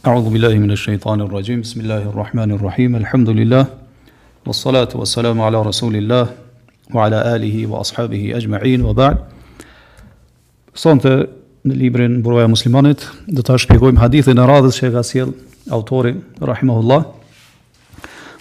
[0.00, 3.66] A'udhu billahi min ash-shaytani r-rajim, bismillahi r-rahmani r-rahim, alhamdulillah,
[4.46, 6.30] wa salatu wa salamu ala rasulillah,
[6.90, 9.18] wa ala alihi wa ashabihi ajma'in, wa ba'd.
[10.72, 11.10] Sante,
[11.68, 15.34] në librin Buruaja Muslimanit, dhe ta shpikojmë hadithin e radhës që e ka siel
[15.68, 17.04] autori, rahimahullah.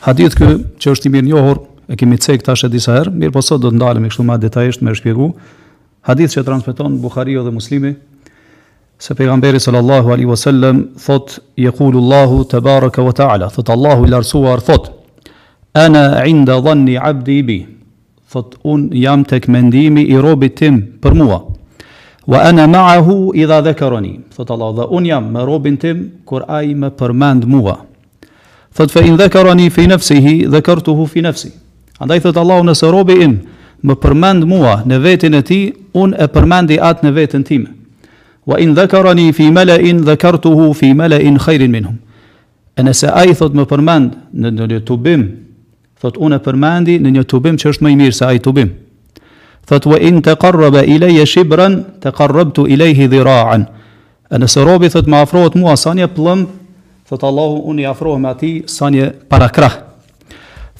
[0.07, 0.50] Hadith kë
[0.80, 1.60] që është i mirë njohur,
[1.91, 4.14] e kemi të sejk tash e disa herë, mirë po sot do të ndalëm i
[4.16, 5.34] kështu ma detajisht me shpiku.
[6.07, 7.98] Hadith që transmiton Bukhario dhe Muslimi,
[9.00, 14.91] Se pejgamberi sallallahu alaihi wasallam thot Allahu tabaraka wa taala thot Allahu i larsuar thot
[15.73, 17.66] ana inda dhanni abdi bi
[18.30, 21.40] thot un jam tek mendimi i robit tim per mua
[22.27, 26.73] wa ana ma'ahu idha dhakarani thot Allah dhe un jam me robin tim kur ai
[26.73, 27.79] me permend mua
[28.76, 31.54] thot fa in dhakarani fi nafsihi dhakartuhu fi nafsi
[32.04, 33.48] andai thot Allah ne robi im
[33.81, 37.79] me permend mua ne veten e tij un e permendi at ne veten time
[38.49, 39.77] وإن ذكرني في ملأ
[40.12, 41.95] ذكرته في ملأ خير منهم
[42.80, 45.21] أنا سأي ثوت ما برماند نيوتوبيم
[46.01, 48.70] ثوت أنا برماندي نيوتوبيم شرش ما سأي توبم
[49.70, 53.65] ثوت وإن تقرب إلي شبرا تقربت إليه ذراعا
[54.34, 56.48] أنا سروبي ثوت ما أفروت موا ثانية بلم
[57.09, 59.71] ثوت الله أني أفروه ماتي ثانية باراكراه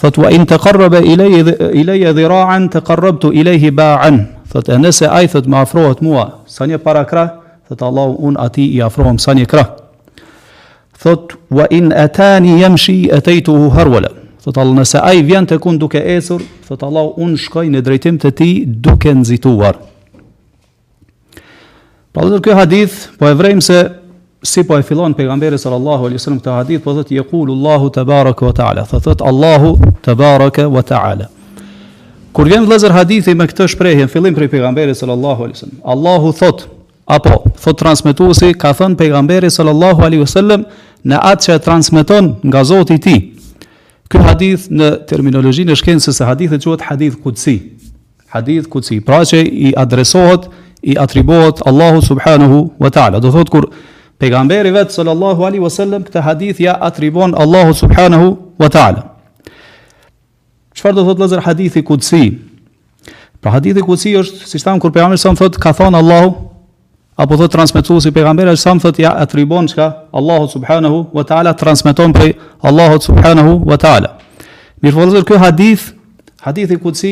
[0.02, 1.42] ثوت وإن تقرب إلي
[1.82, 4.12] إلي ذراعا تقربت إليه باعا
[4.54, 7.34] ثوت أنا سأي ثوت ما أفروت موا ثانية باراكراه
[7.70, 9.68] Thot Allahu un ati i afrohem sa një krah.
[11.00, 14.10] Thot wa in atani yamshi ataituhu harwala.
[14.42, 18.18] Thot Allahu nëse ai vjen të kun duke ecur, thot Allahu un shkoj në drejtim
[18.18, 19.78] të ti duke nxituar.
[22.10, 23.80] Pra dhe kjo hadith, po e vrejmë se
[24.42, 28.50] si po e filon pejgamberi sallallahu alaihi wasallam këtë hadith, po thotë yekulu Allahu baraka
[28.50, 28.86] wa taala.
[28.90, 29.78] Thotë thot, Allahu
[30.18, 31.30] baraka wa taala.
[32.34, 35.82] Kur vjen vëllazër hadithi me këtë shprehje, fillim prej pejgamberit sallallahu alaihi wasallam.
[35.86, 36.79] Allahu thotë
[37.10, 40.64] Apo, thot transmitusi, ka thënë pejgamberi sallallahu alaihi wasallam,
[41.10, 43.14] në atë që transmeton nga Zoti i ti.
[43.14, 43.68] Tij.
[44.10, 47.56] Ky hadith në terminologjinë e shkencës së hadithit quhet hadith qudsi.
[48.30, 50.46] Hadith qudsi, pra që i adresohet,
[50.86, 53.18] i atribohet Allahu subhanahu wa taala.
[53.20, 53.66] Do thot kur
[54.22, 58.28] pejgamberi vet sallallahu alaihi wasallam këtë hadith ja atribon Allahu subhanahu
[58.62, 59.08] wa taala.
[60.78, 62.22] Çfarë do thot lazer hadithi qudsi?
[63.42, 66.32] Pra hadithi qudsi është, siç tham kur pejgamberi sa më thot ka thënë Allahu
[67.20, 69.86] apo thot transmetuesi pejgamberi sa më thot ja atribon çka
[70.16, 74.16] Allahu subhanahu wa taala transmeton prej Allahu subhanahu wa taala.
[74.84, 75.90] Mirëfolëzë ky hadith,
[76.46, 77.12] hadithi kutsi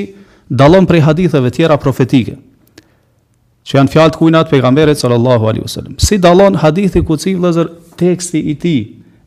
[0.50, 2.38] dallon prej haditheve tjera profetike
[3.68, 5.98] që janë fjalë të kujnat pejgamberit sallallahu alaihi wasallam.
[6.00, 7.68] Si dallon hadithi kutsi vëllazër
[8.00, 8.82] teksti i tij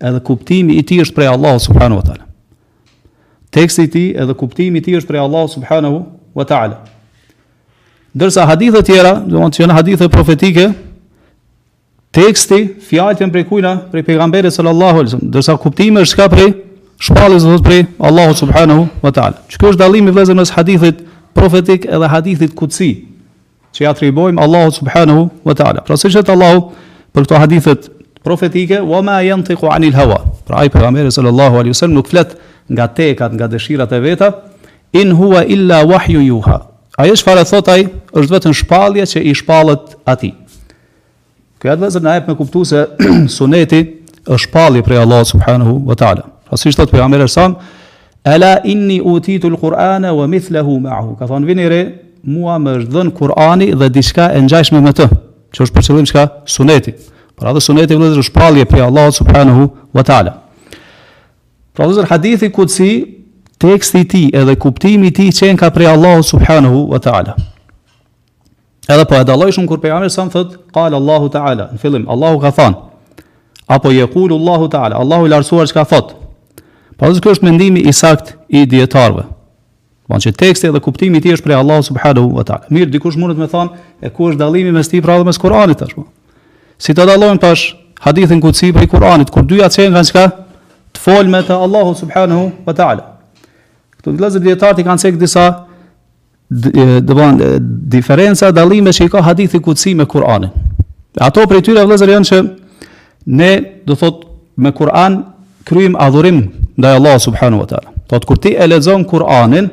[0.08, 2.24] edhe kuptimi i tij është prej Allahu subhanahu wa taala.
[3.52, 6.00] Teksti i tij edhe kuptimi i tij është prej Allahu subhanahu
[6.34, 6.80] wa taala.
[8.10, 10.64] Ndërsa hadithet tjera, do të thonë hadithe profetike,
[12.16, 16.48] teksti, fjalët janë prej kujna, prej pejgamberit sallallahu alajhi wasallam, ndërsa kuptimi është ka prej
[17.06, 19.38] shpallës dhe prej Allahut subhanahu wa taala.
[19.46, 21.04] Që kjo është dallimi vëllezër mes hadithit
[21.38, 22.90] profetik edhe hadithit kutsi,
[23.78, 25.84] që ja tribojmë Allahut subhanahu wa taala.
[25.86, 26.64] Pra sheh të Allahu
[27.14, 27.86] për këto hadithet
[28.26, 30.18] profetike, wa ma yantiqu anil hawa.
[30.50, 32.34] Pra ai pejgamberi sallallahu alajhi wasallam nuk flet
[32.74, 34.32] nga tekat, nga dëshirat e veta,
[34.98, 36.66] in huwa illa wahyu yuha.
[37.00, 37.82] Ajo që fare thot aj,
[38.18, 40.34] është në shpalje që i shpalët ati.
[41.62, 42.82] Këja dhe na në ajpë me kuptu se
[43.36, 43.78] suneti
[44.28, 46.26] është shpalje prej Allah subhanahu wa ta'ala.
[46.50, 47.56] Pasë ishtë të për jamirë sam,
[48.24, 51.14] Ela inni utitu l'Qur'ana wa mithluhu ma'hu.
[51.16, 51.78] Ka thonë vini re,
[52.28, 55.06] mua më është dhënë Kur'ani dhe diçka e ngjashme me të,
[55.56, 56.26] që është për përqëllim çka?
[56.44, 56.92] suneti.
[57.32, 59.64] Pra dhe suneti vëllëzër është shpalje prej Allah subhanahu
[59.96, 60.34] wa ta'ala.
[61.72, 62.90] Pra dhe hadithi kudësi
[63.60, 67.36] teksti i tij edhe kuptimi i tij qen ka prej Allahu subhanahu wa taala.
[68.88, 72.06] Edhe po e dalloj shumë kur pejgamberi sa më thot, qal Allahu taala, në fillim
[72.10, 72.74] Allahu ka thon.
[73.70, 76.08] apo yekulu Allahu taala, Allahu lartësuar çka thot.
[76.98, 79.22] Po kjo është mendimi i sakt i dietarëve.
[80.08, 82.66] Po që teksti edhe kuptimi i tij është prej Allahu subhanahu wa taala.
[82.70, 83.68] Mirë, dikush mund të më thon,
[84.02, 85.94] e ku është dallimi mes pra dhe mes Kuranit tash?
[86.78, 90.24] Si të dallojmë pash hadithin kutsi prej Kuranit, kur dyja çën kanë çka
[90.96, 93.19] të folme të Allahu subhanahu wa taala.
[94.00, 95.44] Këto vëllezër dietar i kanë cek disa
[96.50, 97.36] do bën
[97.92, 100.50] diferenca dallime që i ka hadithi këtësi me Kur'anin.
[101.20, 102.38] Ato prej tyre vëllezër janë që
[103.38, 103.50] ne
[103.86, 104.24] do thot
[104.56, 105.20] me Kur'an
[105.68, 106.40] Kryim adhurim
[106.80, 107.92] ndaj Allah subhanahu wa taala.
[108.08, 109.68] Thot kur ti e lexon Kur'anin,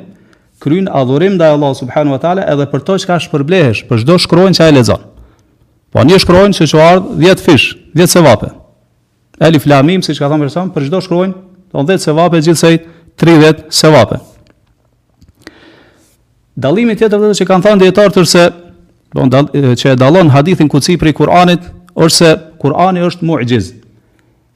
[0.61, 4.59] Kryim adhurim ndaj Allah subhanahu wa taala edhe për to çka shpërblehesh, për çdo shkrojnë
[4.59, 5.05] që e lexon.
[5.95, 8.51] Po një shkruajnë se që ardhë 10 fish, 10 sevape.
[9.39, 11.37] Elif lamim siç ka thënë person, për çdo shkruajnë,
[11.71, 12.81] don 10 sevape gjithsej
[13.17, 14.19] 30 sevape.
[16.57, 18.43] Dallimi tjetër vetë që kanë thënë dietar se
[19.13, 19.25] do
[19.81, 22.31] që e dallon hadithin kuci prej Kur'anit, ose
[22.61, 23.71] Kur'ani është mu'jiz.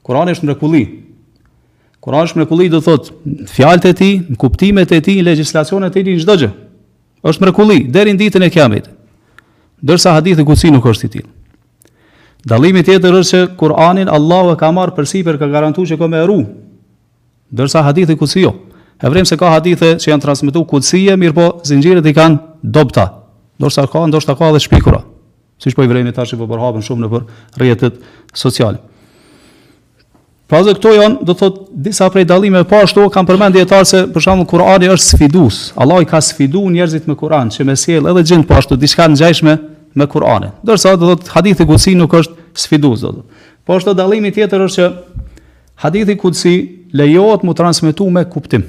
[0.06, 0.84] Kur'ani është mrekulli.
[2.02, 6.36] Kur'ani është mrekulli do thotë fjalët e tij, kuptimet e tij, legjislacionet e tij çdo
[6.44, 6.52] gjë.
[7.26, 8.92] Është mrekulli deri në ditën e Kiametit.
[9.82, 11.32] Dërsa hadithi kuci nuk është i tillë.
[12.50, 16.26] Dallimi tjetër është se Kur'anin Allahu e ka marrë për ka garantuar që ka më
[17.52, 18.54] Dërsa hadithi kutsi jo.
[19.02, 23.08] E vrem se ka hadithe që janë transmitu kutsije, mirë po zingjirët i kanë dopta.
[23.62, 25.02] Dërsa ka, ndoshta ka dhe shpikura.
[25.62, 27.26] Si shpoj vremi tashi po përhapën shumë në për
[27.62, 27.98] rjetët
[28.38, 28.80] sociali.
[30.52, 34.00] Pra dhe këto janë, do thot, disa prej dalime, po ashtu, kam përmend djetarë se,
[34.14, 35.60] për shumë, Kurani është sfidus.
[35.80, 39.06] Allah i ka sfidu njerëzit me Kuran, që me sjell edhe gjendë po ashtu, diçka
[39.14, 39.58] në gjajshme
[39.96, 40.50] me Kurani.
[40.68, 43.24] Dërsa, do thot, hadithi kutsi nuk është sfidus, do
[43.66, 44.92] Po ashtu, dalimi tjetër është që,
[45.82, 48.64] Hadithi kudsi lejohet mu transmitu me kuptim.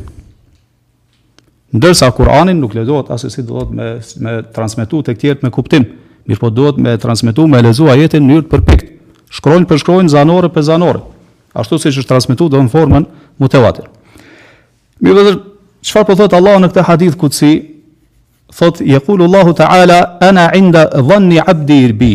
[1.76, 3.88] Ndërsa Kur'anin nuk lejohet asë si dohet me,
[4.24, 5.84] me transmitu të këtjert me kuptim.
[6.28, 8.86] Mirë po dohet me transmitu me lezu ajetin jetin njërë për pikt.
[9.32, 11.02] Shkrojnë për shkrojnë zanore për zanore.
[11.52, 13.04] Ashtu si që është transmitu dhe në formën
[13.40, 13.84] mu vatër.
[15.04, 15.36] Mirë dhe dhe
[15.84, 17.52] qëfar për po thotë Allah në këtë hadith kudsi?
[18.56, 22.14] Thotë, je Allahu ta'ala, ana inda dhënni abdi i rbi.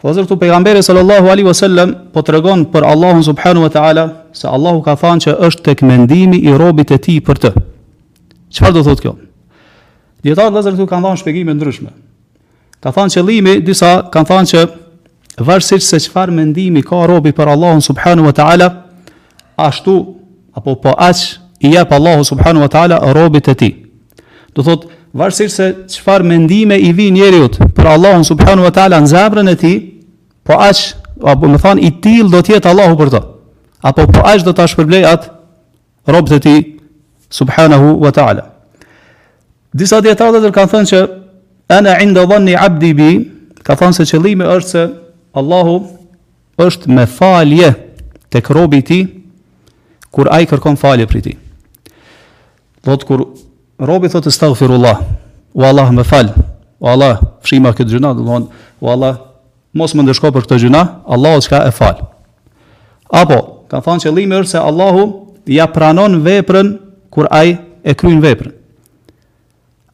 [0.00, 4.03] Po, zërtu, pejgamberi sallallahu alaihi wasallam po tregon për Allahun subhanahu wa taala
[4.33, 7.50] se Allahu ka thënë që është tek mendimi i robit e tij për të.
[8.55, 9.12] Çfarë do thotë kjo?
[10.23, 11.91] Dietar Lazar këtu kanë dhënë shpjegime ndryshme.
[12.81, 14.65] Ka thënë qëllimi, disa kanë thënë që
[15.49, 18.69] varësisht se çfarë mendimi ka robi për Allahun subhanahu wa taala,
[19.59, 19.97] ashtu
[20.55, 21.25] apo po aq
[21.67, 23.75] i jap Allahu subhanahu wa taala robit e tij.
[24.55, 29.08] Do thotë varësirë se qëfar mendime i vi njeriut për Allahun subhanu wa ta'la në
[29.12, 29.72] zemrën e ti,
[30.44, 30.82] po aq,
[31.25, 33.20] apo më than, i til do tjetë Allahu për të,
[33.90, 35.31] apo po aq do të ashpërblej atë
[36.12, 36.56] robët e ti
[37.38, 38.44] subhanahu wa ta'la.
[39.72, 41.02] Disa djetarë dhe tërë kanë thënë që
[41.78, 43.10] ana inda ndë abdi bi,
[43.64, 44.84] ka thënë se qëllime është se
[45.37, 45.81] Allahu
[46.60, 47.72] është me falje
[48.28, 49.00] të kërobi ti,
[50.12, 51.34] kur a i kërkon falje për ti.
[52.84, 53.26] Dhe të kur
[53.79, 54.99] robi thotë staghfirullah.
[55.55, 56.29] O Allah më fal.
[56.83, 58.47] O Allah, fshima këtë gjuna, do thonë,
[58.83, 59.17] o Allah,
[59.75, 61.99] mos më ndeshko për këtë gjuna, Allah çka e fal.
[63.11, 63.39] Apo,
[63.71, 65.03] ka thënë qëllimi është se Allahu
[65.51, 66.75] ja pranon veprën
[67.11, 68.53] kur ai e kryen veprën.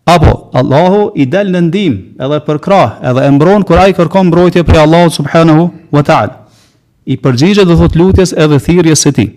[0.04, 4.28] Apo Allahu i dal në ndihmë, edhe për krah, edhe e mbron kur ai kërkon
[4.28, 6.42] mbrojtje prej Allahut subhanahu wa taala.
[7.08, 9.30] I përgjigjet do thot lutjes edhe thirrjes së tij.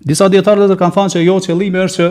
[0.00, 2.08] Disa dietarë do të kanë thënë se jo qëllimi është që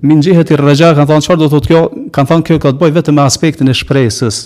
[0.00, 1.80] min nxihet i rëgja, kanë thonë, qërë do të të kjo,
[2.14, 4.38] kanë thonë kjo të boj vetë me aspektin e shpresës.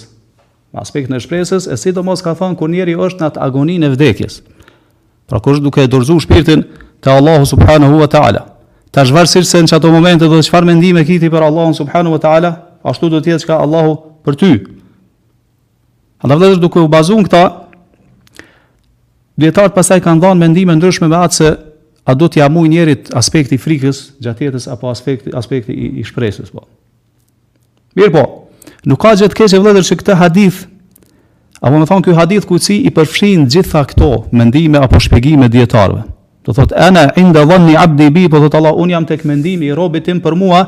[0.74, 3.42] Me aspektin e shpresës, e si do mos ka thonë, kër njeri është në atë
[3.46, 4.40] agonin e vdekjes.
[5.30, 6.64] Pra kur duke e dorëzu shpirtin
[7.04, 8.42] të Allahu subhanahu wa ta'ala.
[8.92, 12.20] Ta zhvarë se në qëto ato momente dhe qëfar mendime kiti për Allahu subhanahu wa
[12.22, 12.50] ta'ala,
[12.84, 13.94] ashtu do tjetë që ka Allahu
[14.26, 14.50] për ty.
[16.18, 17.44] A të vëdhesh duke u bazun këta,
[19.40, 21.48] djetarët pasaj kanë dhanë mendime ndryshme me atë se
[22.04, 26.66] a do t'ja mujë njerit aspekti frikës gjatjetës apo aspekti, aspekti i, i shpresës, po.
[27.96, 28.24] Mirë po,
[28.90, 30.62] nuk ka gjithë kese vëllëdër që këtë hadith,
[31.64, 36.02] apo më thonë kjo hadith ku si i përfshin gjitha këto mendime apo shpegime djetarve.
[36.44, 39.70] Do thot, ana inda dhënë një abdi bi, po thot Allah, unë jam tek mendimi
[39.70, 40.60] i robitim për mua,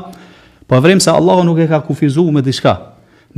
[0.67, 2.73] po vrem se Allah nuk e ka kufizu me diçka,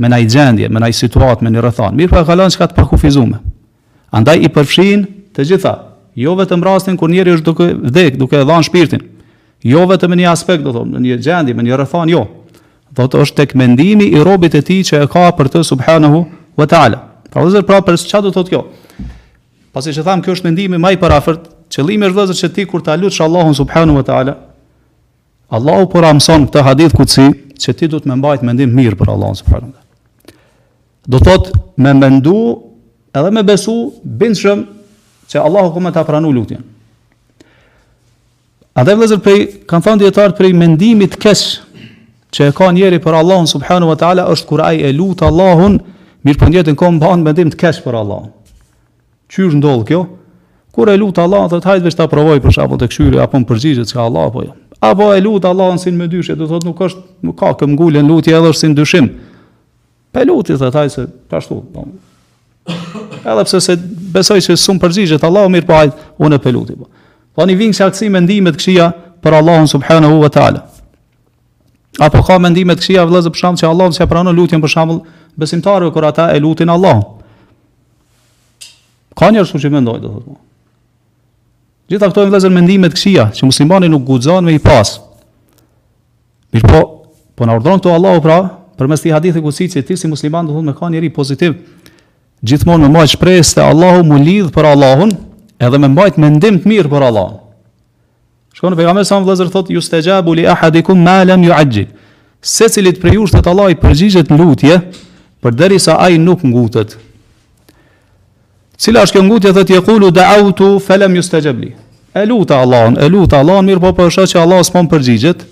[0.00, 1.98] me na i gjendje, me na i situatë, me një rëthanë.
[2.00, 3.42] Mirë po e kalon që ka të pakufizu me.
[4.16, 5.04] Andaj i përfshin
[5.36, 5.74] të gjitha,
[6.20, 9.04] jo vetëm rastin kur njeriu është duke vdek, duke e dhënë shpirtin.
[9.68, 12.22] Jo vetëm në një aspekt, do thonë, në një gjendje, në një rrethon, jo.
[12.96, 16.22] Do të është tek mendimi i robit të tij që e ka për të subhanahu
[16.58, 17.00] wa taala.
[17.30, 18.62] Pra vëzer pra për çfarë do thotë kjo?
[19.76, 22.82] Pasi që thamë kjo është mendimi më i parafort, qëllimi është vëzer që ti kur
[22.84, 24.34] ta lutsh Allahun subhanahu wa taala,
[25.50, 27.28] Allahu po ramson këtë hadith kutsi
[27.60, 30.36] që ti do të më mbajt mendim mirë për Allahun subhanahu wa taala.
[31.06, 32.36] Do thotë me mendu
[33.18, 34.66] edhe me besu bindshëm
[35.30, 36.62] që Allahu ku më ta lutjen.
[38.74, 41.60] A dhe vëllazër prej kanë thënë për prej mendimit kesh
[42.34, 45.80] që e ka njëri për Allahun subhanu wa taala është kur ai e lut Allahun
[46.24, 48.22] mirë për po njetën, ka banë mendim të kesh për Allah.
[49.30, 50.02] Çysh ndodh kjo?
[50.74, 53.48] Kur e lut Allahun thotë hajtë vetë ta provoj për shapo të këshyri, apo në
[53.50, 54.54] përgjigje që ka Allah apo jo.
[54.80, 58.06] Apo e lut Allahun sin me dyshë, do thotë nuk është nuk ka kë ngulën
[58.08, 59.10] lutja edhe është sin dyshim.
[60.14, 61.60] Pe lutit dhe taj se, pashtu,
[63.24, 63.76] edhe pse se
[64.12, 66.88] besoj se sum përzihet Allahu mirë po hajt unë e peluti po.
[67.36, 68.90] Tani vin se aksim mendimet këshia
[69.22, 70.64] për Allahun subhanahu wa taala.
[72.00, 74.94] Apo ka mendime të këshia vëllezër për shambë që Allah nëse pranë lutjen për shambë
[75.36, 77.00] besimtarëve kër ata e lutin Allah.
[79.16, 80.38] Ka njërë su që mendojnë, thotë mu.
[81.90, 84.96] Gjitha këtojnë vëllëzë mendime të këshia, që muslimani nuk gudzan me i pas.
[86.54, 86.80] Mirë po,
[87.36, 88.36] po në ordronë të Allah u pra,
[88.78, 91.10] për mes të i hadithi kusit që ti si musliman dhe thotë me ka njëri
[91.12, 91.58] pozitiv,
[92.48, 95.10] gjithmonë me majtë shpresë të Allahu mu lidhë për Allahun,
[95.60, 97.36] edhe me mbajt mendim të mirë për Allahun.
[98.56, 101.88] Shkonë, pejgamberi sa më thot, ju së li ahadikum ma lam ju agjib.
[102.42, 104.80] Se cilit për ju Allah i përgjigjet lutje,
[105.42, 106.96] përderisa ai sa nuk ngutët.
[108.80, 111.22] Cila është kjo ngutje, thot, yaqulu da'utu fa felem ju
[111.60, 111.74] li.
[111.74, 111.74] të
[112.20, 115.44] E luta Allahun, e luta Allahun, mirë po përshat që Allah s'pon përgjigjet.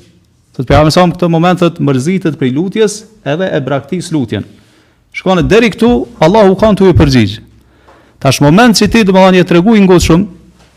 [0.56, 4.42] të pejgamber sa më këtë moment, të mërzitet për lutjes edhe e braktis lutjen.
[5.14, 5.90] Shkone, deri këtu,
[6.22, 7.40] Allahu kanë të ju përgjigjë.
[8.18, 10.26] Ta shë moment që ti, dhe më dhe një tregu i ngotë shumë,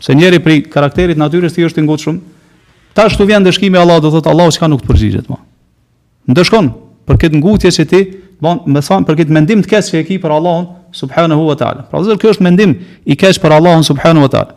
[0.02, 2.20] se njeri pri karakterit natyres ti është i ngotë shumë,
[2.96, 5.40] ta shtu vjen dëshkimi Allah dhe thotë, Allahu që ka nuk të përgjigjët, ma.
[6.32, 6.70] Ndëshkon,
[7.08, 8.02] për këtë ngutje që ti,
[8.42, 11.56] bon, me thonë, për këtë mendim të kesh që e ki për Allahun, subhanahu wa
[11.58, 11.86] ta'ala.
[11.90, 12.76] Pra zërë, kjo është mendim
[13.10, 14.54] i kesh për Allahun, subhanahu wa ta'ala.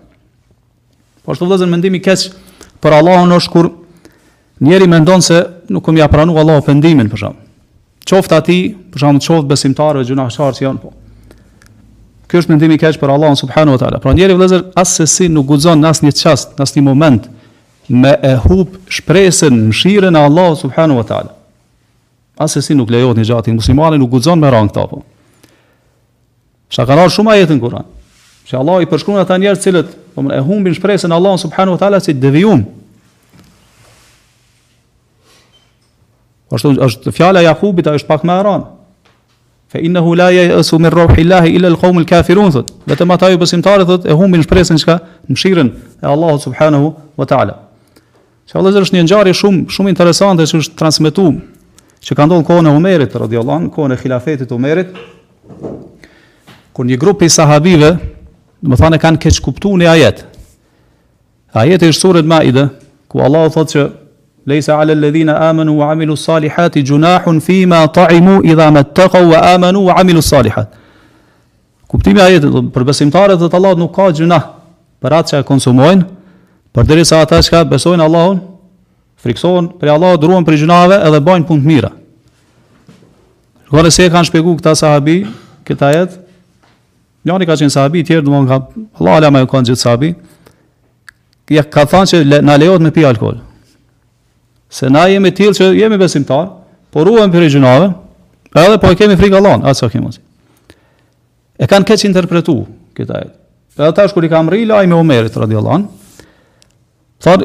[1.24, 2.30] Po ashtu të vëzën mendim kesh
[2.80, 3.66] për Allahun është kur,
[4.60, 5.38] Njeri me ndonë se
[5.72, 7.44] nuk këmë ja pranu Allah o pëndimin për shumë.
[8.10, 8.58] Qoftë ati,
[8.92, 10.90] për shumë qoftë besimtarëve gjuna shqarë që janë po.
[12.30, 14.00] Kjo është mendimi keq për Allah subhanahu wa taala.
[14.04, 14.36] Pra njeri
[14.86, 17.28] se si nuk guxon në asnjë çast, në asnjë moment
[17.90, 21.32] me e hub shpresën mëshirën e Allah subhanahu wa taala.
[22.48, 25.02] si nuk lejohet një gjatë muslimani nuk guxon me rang këta po.
[26.70, 27.84] Shaqanar shumë ajetin Kur'an.
[28.46, 31.74] Se Allah i përshkruan ata njerëz të cilët, po, e humbin shpresën e Allah subhanahu
[31.74, 32.62] wa taala si devijum,
[36.50, 38.62] Ashtu është fjala e Jakubit, është pak më rën.
[39.70, 42.50] Fa innahu la ya'su min ruhillahi illa al-qawmul kafirun
[42.90, 44.96] dhe të mataj ju besimtarë e humbin shpresën çka
[45.30, 45.68] mshirën
[46.02, 46.88] e Allahut subhanahu
[47.18, 47.54] wa ta'ala.
[48.50, 51.36] Që Allah është një ngjarje shumë shumë interesante që është transmetuar
[52.02, 54.88] që ka ndodhur kohën e Umerit radhiyallahu anhu, kohën e khilafetit Umerit.
[56.74, 57.98] kër një grup i sahabive,
[58.62, 60.24] do të thonë kanë keq kuptuar një ajet.
[61.54, 62.70] Ajeti është surë Maide,
[63.08, 63.82] ku Allahu thotë që
[64.46, 70.68] ليس على الذين آمنوا وعملوا الصالحات جناح فيما طعموا إذا ما اتقوا وآمنوا وعملوا الصالحات
[71.90, 74.38] kuptimi ajet për besimtarët dhe të nuk ka gjuna
[75.02, 76.04] për atë që konsumojnë
[76.74, 78.38] përderisa ata që besojnë Allahun
[79.24, 81.90] friksohen për Allahut druan për gjunave edhe bëjnë punë të mira
[83.70, 85.20] Kërë se e kanë shpegu këta sahabi,
[85.62, 86.16] këta jetë,
[87.22, 88.56] njani ka qenë sahabi, tjerë dhe më nga,
[88.98, 90.08] Allah alama e kanë gjithë sahabi,
[91.54, 93.38] ja, ka thanë që na leot me pi alkohol,
[94.70, 96.48] se na jemi tillë që jemi besimtar,
[96.94, 97.90] por ruhem për gjunave,
[98.54, 100.20] edhe po e kemi frikë Allahut, atë çka mos.
[101.60, 102.54] E kanë keq interpretu
[102.96, 103.34] këtë ajet.
[103.80, 105.88] Edhe tash kur i kam rri lajmi Omerit radhiyallahu an,
[107.22, 107.42] thar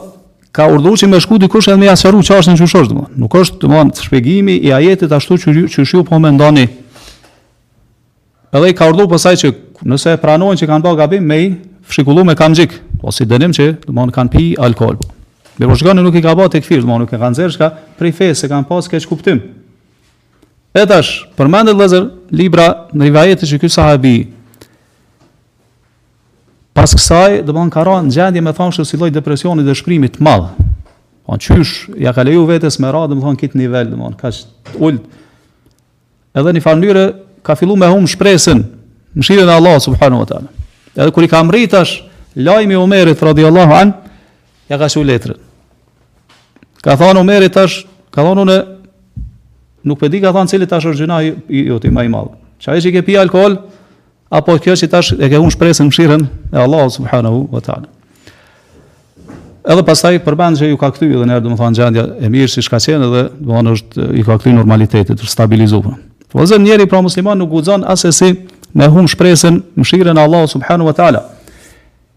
[0.56, 3.60] ka urdhëu që me shku dikush edhe me asharu që është në qëshë Nuk është,
[3.66, 6.68] dëmonë, shpegimi i ajetit ashtu që, që po me ndani.
[8.56, 9.52] Edhe i ka urdhu pasaj që
[9.84, 11.50] nëse pranojnë që kanë bërë gabim, me i
[11.90, 14.96] fshikullu me kam gjikë, po si dënim që, dëmonë, kanë pi alkohol.
[15.04, 15.12] Po.
[15.58, 17.54] Me rrugën po nuk i ka bë tekfir, do të thonë nuk e kanë nxjerrë
[17.56, 19.40] çka prej fesë që kanë pas kësht kuptim.
[20.76, 24.16] Etash, përmendet Lazer libra në rivajet e ky sahabi.
[26.76, 29.76] Pas kësaj, do të thonë ka rënë gjendje me thonë se si lloj depresioni dhe
[29.80, 30.50] shkrimi të madh.
[31.26, 34.04] Po çysh, ja ka leju vetes me radhë, do të thonë këtë nivel, do të
[34.04, 35.08] thonë kaq ult.
[36.36, 37.06] Edhe në farë mënyrë
[37.48, 38.60] ka filluar me hum shpresën,
[39.16, 40.52] në mëshirën e Allahut subhanuhu teala.
[41.00, 42.02] Edhe kur i ka mritash
[42.36, 44.05] lajmi Omerit radhiyallahu anhu
[44.70, 45.38] ja ka shu letrën.
[46.84, 48.58] Ka thonë Omeri tash, ka thonë unë,
[49.86, 51.34] nuk përdi ka thonë cili tash është gjëna i,
[51.82, 52.24] ti më i, i,
[52.60, 53.58] Çfarë është Qa e që i ke pi alkohol,
[54.34, 57.90] apo kjo që tash e ke unë shpresën mëshirën e Allah subhanahu wa ta'ala.
[59.66, 62.64] Edhe pastaj përmend se ju ka kthyer edhe një herë domethënë gjendja e mirë si
[62.70, 65.98] ka qenë edhe domethënë është i ka normalitetit, është stabilizuar.
[66.32, 68.32] Po zë njëri pra musliman nuk guxon asesi
[68.74, 71.22] me hum shpresën mëshirën e Allahut subhanahu wa taala.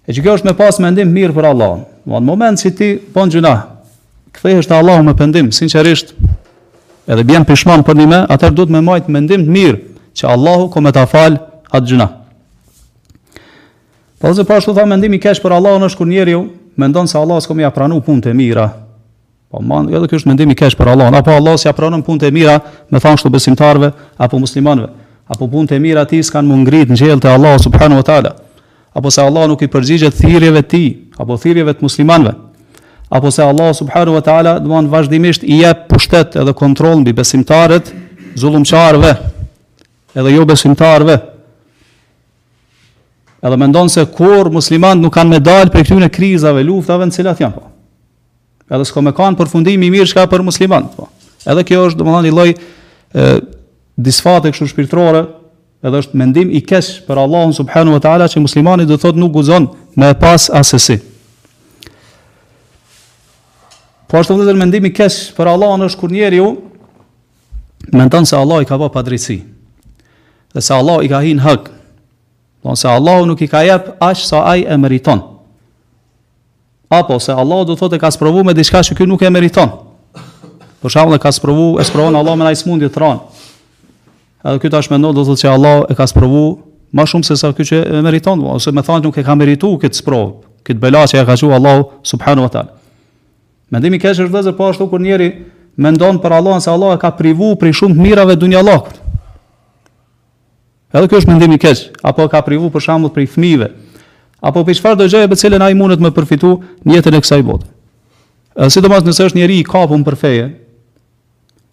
[0.08, 1.82] E që kjo është me pas mendim mirë për Allahun.
[2.08, 3.50] Në atë moment si ti bën po gjuna,
[4.32, 6.14] kthehesh te Allahu me pendim, sinqerisht,
[7.04, 9.80] edhe bjen pishmon për nime, atëherë duhet me majt mendim të mirë
[10.16, 11.36] që Allahu ko me ta fal
[11.68, 12.06] atë gjuna.
[14.18, 16.40] Po ose po ashtu tha mendimi i keq për Allahun është kur njeriu
[16.80, 18.70] mendon se Allahu s'ka më ia pranu punët e mira.
[19.52, 21.14] Po man, edhe ky është mendimi i për Allahun.
[21.20, 22.56] Apo Allahu s'ia pranon punët e mira,
[22.90, 24.88] me thon këto besimtarve apo muslimanëve.
[25.28, 28.32] Apo punët e mira ti s'kan mungrit ngrit në Allahu subhanahu wa ta'ala
[28.98, 30.88] apo se Allah nuk i përgjigjet thirrjeve të tij,
[31.22, 32.32] apo thirrjeve të muslimanëve.
[33.14, 37.92] Apo se Allah subhanahu wa taala do vazhdimisht i jep pushtet edhe kontroll mbi besimtarët
[38.38, 39.12] zullumçarëve,
[40.18, 41.16] edhe jo besimtarëve.
[43.46, 47.40] Edhe mendon se kur muslimanët nuk kanë më dal për këtyre krizave, luftave në cilat
[47.44, 47.54] janë.
[47.62, 47.70] Po.
[48.68, 51.06] Edhe s'ka më kanë përfundim i mirë çka për muslimanët, po.
[51.48, 52.50] Edhe kjo është domethënë i lloj
[54.08, 55.22] disfate kështu shpirtërore
[55.86, 59.30] edhe është mendim i kesh për Allahun subhanu wa ta'ala që muslimani dhe thot nuk
[59.36, 60.96] guzon me pas asësi.
[64.10, 66.48] Po ashtu vëzër mendim i kesh për Allahun është kur njeri ju,
[67.94, 69.38] mendon se Allah i ka pa padrici,
[70.54, 71.70] dhe se Allah i ka hin hëk,
[72.64, 75.22] dhe se Allah nuk i ka jep ashtë sa aj e meriton.
[76.90, 79.68] Apo se Allah dhe thot e ka sprovu me diçka që kjo nuk e meriton.
[80.82, 83.37] Për shumë dhe ka sprovu, e sprovu në Allah me na i smundi të ranë,
[84.44, 86.42] Edhe ky tash mendon do të thotë se Allah e ka sprovu
[86.94, 89.80] më shumë se sa ky që e meriton, ose më thonë nuk e ka merituar
[89.82, 90.28] këtë sprov,
[90.64, 92.76] këtë bela që ja ka qenë Allah subhanahu wa taala.
[93.74, 95.26] Mendimi i kësaj vëllazë po ashtu kur njëri
[95.82, 99.00] mendon për Allahun se Allah e ka privu prej shumë të mirave të dunjallokut.
[100.94, 103.68] Edhe kjo është mendimi i keq, apo ka privu për shembull prej fëmijëve,
[104.40, 106.54] apo për çfarë do gjëje me të cilën ai mundet më përfitu
[106.86, 107.66] në jetën e kësaj bote.
[108.56, 110.46] Edhe sidomos nëse është njeriu i kapur për feje,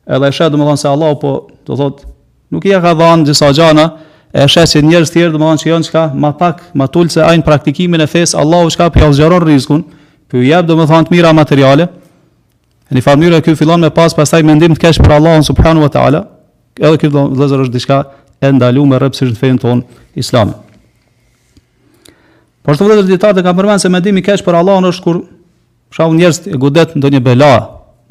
[0.09, 1.37] edhe është shet domethënë se Allah po
[1.69, 2.11] do thotë
[2.55, 3.85] nuk i ja ka dhënë disa gjana,
[4.31, 7.21] e shes njerëz të tjerë do të thonë që janë çka, më pak, më se
[7.23, 9.83] ajn praktikimin e fesë, Allahu çka po zgjeron rrezikun,
[10.31, 11.89] po i jap domethënë të mira materiale.
[12.85, 16.27] Në e këtu fillon me pas pastaj mendim të kesh për Allahun Subhanu te ala,
[16.79, 17.97] edhe këtu vëllazër është diçka
[18.45, 19.81] e ndaluar me rëpsish në fen ton
[20.21, 20.51] Islam.
[22.61, 25.19] Po ashtu vëllazër dietar të kam përmendur se mendimi kesh për Allahun është kur
[25.93, 27.53] shau njerëz e godet ndonjë bela,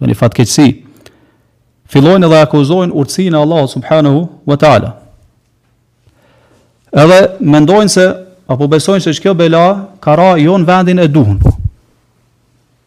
[0.01, 0.69] ndonjë fatkeqësi,
[1.93, 4.93] fillojnë edhe akuzojnë urtësinë e Allahut subhanahu wa taala.
[6.95, 8.07] Edhe mendojnë se
[8.49, 11.41] apo besojnë se kjo bela ka ra jo në vendin e duhun.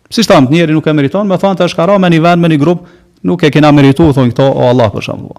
[0.09, 2.47] Si shtam, njeri nuk e meriton, me thonë të ka ra me një vend, me
[2.53, 2.85] një grup,
[3.27, 5.35] nuk e kena meritu, thonë këto, o Allah për shumë.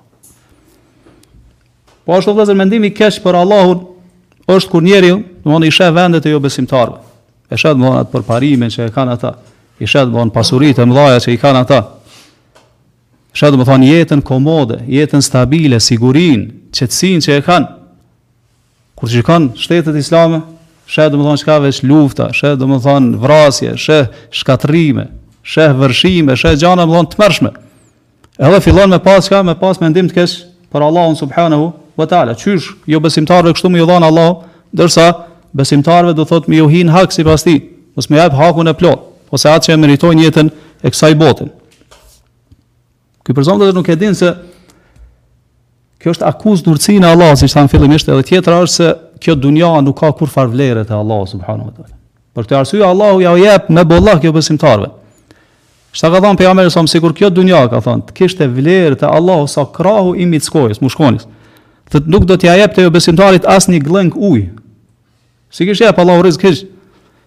[2.04, 3.80] Po ashtu vëzër mendimi keqë për Allahun,
[4.48, 5.12] është kur njeri,
[5.48, 7.00] në i shë vendet e jo besimtarve.
[7.48, 9.30] E shëtë më atë për parimin që kanë ata,
[9.80, 11.80] i shëtë më pasuritë e mëdha që i kanë ata,
[13.38, 17.68] shëtë dhe më thonë jetën komode, jetën stabile, sigurin, qëtësin që e kanë.
[18.98, 20.40] Kur që kanë shtetet islame,
[20.90, 25.04] shëtë dhe më thonë ka veç lufta, shëtë dhe më thonë vrasje, shëtë shkatrime,
[25.52, 27.52] shëtë vërshime, shëtë gjana më thonë të mërshme.
[28.48, 30.34] Edhe fillon me pas ka, me pas me ndim të kesh
[30.74, 32.34] për Allahun subhanahu wa tala.
[32.38, 34.32] Qysh, jo besimtarve kështu më ju dhonë Allah,
[34.78, 35.08] dërsa
[35.58, 37.56] besimtarve do thotë më ju hinë hak si pas ti,
[37.96, 40.52] mos më jabë hakun e plot, ose atë që e meritojnë jetën
[40.86, 41.54] e kësaj botën.
[43.28, 44.30] Ky person vetë nuk e din se
[46.00, 49.68] kjo është akuzë ndurcinë e Allahut, siç tham fillimisht edhe tjetra është se kjo dunja
[49.84, 51.92] nuk ka kur far vlerë te Allahu subhanahu wa taala.
[52.32, 54.88] Për këtë arsye Allahu ja jep me bollah kjo besimtarve.
[55.98, 59.44] Sa ka thënë pejgamberi sa sikur kjo dunja ka thënë, të kishte vlerë te Allahu
[59.46, 61.28] sa krahu i mickojës, mushkonis.
[61.92, 64.46] Të nuk do t'ja jep te jo besimtarit një glënk ujë.
[65.52, 66.68] Si kishte jap Allahu rizqish kish.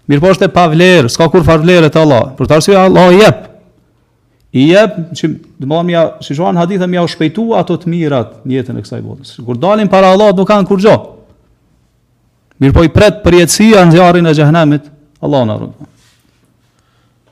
[0.09, 2.31] Mirpo është e pa vlerë, s'ka kur far vlerë te Allah.
[2.37, 3.50] Për të arsye Allahu jep
[4.51, 5.29] i jep, që
[5.63, 8.83] do më mia, si thon hadithe mia u shpejtua ato të mirat në jetën e
[8.83, 9.37] kësaj bote.
[9.45, 10.95] Kur dalin para Allahut nuk kanë kurrë.
[12.75, 14.89] Po i pret për jetësia në zjarrin e xhehenamit,
[15.23, 15.87] Allahu na rrugë.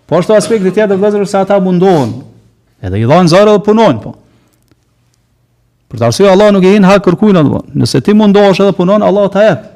[0.10, 2.14] Po ashtu aspekti tjetër vëllazër se ata mundohen.
[2.82, 4.16] Edhe i dhan zorë dhe punon po.
[5.92, 7.60] Për të arsi, Allah nuk i hinë hakë kërkujnë, po.
[7.76, 9.68] nëse ti mundohështë edhe punon, Allah të ajep.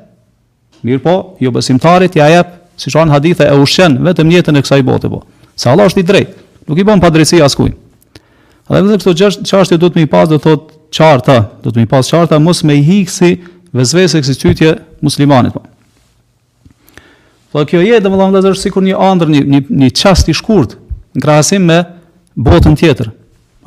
[0.86, 4.82] Mirë po, jo besimtarit, ja ajep, si shonë hadithë e ushen, vetëm njëtën e kësaj
[4.86, 5.21] bote po.
[5.58, 6.42] Se Allah është i drejtë.
[6.67, 7.76] Nuk i bën pa drejtësi as kujt.
[8.69, 11.89] Dhe edhe këto çështje duhet më i pas do thot çarta, do të më i
[11.91, 13.34] pas çarta mos me i hiksi
[13.76, 15.58] vezvese kësaj muslimanit.
[17.54, 20.78] Po kjo je domethënë vëllazë është sikur një ëndër një një një çast i shkurt
[21.13, 21.82] në krahasim me
[22.36, 23.12] botën tjetër.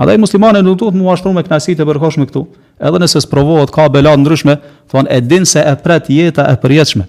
[0.00, 2.42] Andaj muslimani nuk duhet të mua shtrumë kënaqësitë për kohësh me këtu,
[2.84, 4.56] edhe nëse sprovohet ka bela ndryshme,
[4.90, 7.04] thonë e din se e pret jeta e përjetshme.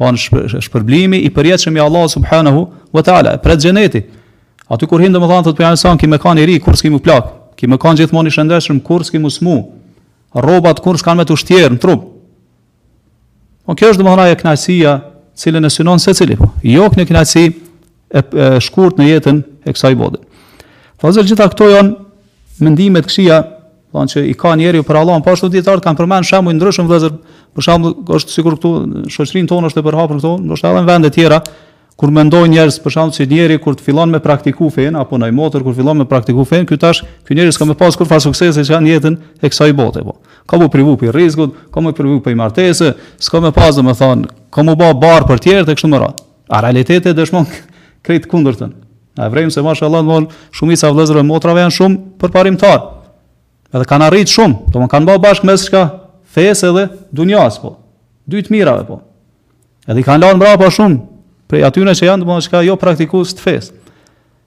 [0.00, 4.04] Po shpërblimi i përjetshëm i Allah subhanahu wa taala, pret xheneti.
[4.70, 7.00] Aty kur hyn domethan thot pejgamberi po sa kimë kanë i ri kur s'ki më
[7.02, 7.30] plak.
[7.58, 9.54] Kimë kanë gjithmonë i shëndetshëm kur s'ki më smu.
[10.38, 12.04] Rrobat kur s'kan me të ushtier në trup.
[13.66, 14.92] Po kjo është domethan ajë knajësia,
[15.34, 16.52] cilën e synon secili po.
[16.62, 17.42] Jo kjo knajësi
[18.14, 18.22] e
[18.62, 20.22] shkurt në jetën e kësaj bote.
[21.02, 23.40] Po zë gjitha këto janë mendimet këshia,
[23.90, 27.16] thonë që i kanë njeriu për Allahun, po ashtu ditart kanë përmend shembuj ndryshëm vëllazër,
[27.58, 28.72] për shembull është sigur këtu
[29.16, 31.40] shoqërinë tonë është e përhapur këtu, ndoshta edhe në vende të tjera,
[32.00, 35.32] kur mendoj njerëz për shkak se njëri kur të fillon me praktiku fen apo ndaj
[35.36, 38.22] motor kur fillon me praktiku fen, ky tash ky njerëz ka më pas kur fal
[38.24, 40.14] sukses se kanë jetën e kësaj bote po.
[40.48, 42.88] Ka më privu për rrezikut, ka më privu për martesë,
[43.20, 46.22] s'ka më pas domethën, ka më bë bar për të tjerë të kështu më radh.
[46.48, 47.50] A realiteti e dëshmon
[48.06, 48.72] krejt kundërtën.
[49.20, 52.80] Na vrejmë se mashallah domon shumica vëllezërve motrave janë shumë përparimtar.
[53.76, 55.84] Edhe kanë arrit shumë, domon kanë bë bashkë me çka
[56.32, 57.76] fesë edhe dunjas po.
[58.24, 59.02] Dy të mirave po.
[59.84, 61.09] Edhe kanë lanë mbrapa shumë
[61.50, 63.74] prej atyre që janë, domoshta jo praktikues të fesë.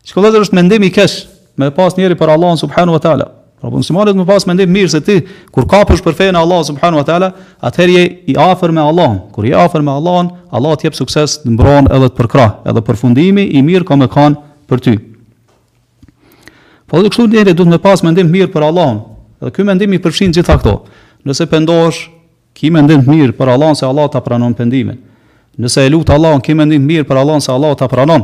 [0.08, 1.24] Shkollëzër është mendim i kesh,
[1.60, 3.28] me pas njëri për Allahun subhanahu wa taala.
[3.64, 5.20] Pra po muslimanët më pas mendim mirë se ti
[5.56, 7.30] kur kapesh për fenë Allahun subhanahu wa taala,
[7.64, 9.20] atëherë je i afër me Allahun.
[9.36, 12.84] Kur je afër me Allahun, Allah të jep sukses, të mbron edhe të përkrah, edhe
[12.90, 14.98] përfundimi i mirë ka me kanë për ty.
[16.88, 19.00] Po të kështu njëri duhet më pas mendim mirë për Allahun.
[19.44, 20.76] Dhe ky mendim i përfshin gjitha këto.
[21.28, 22.04] Nëse pendohesh,
[22.58, 25.00] ki mendim mirë për Allahun se Allah ta pranon pendimin.
[25.62, 28.24] Nëse e lutë Allahun, ki me ndimë mirë për Allahun se Allahu të pranon.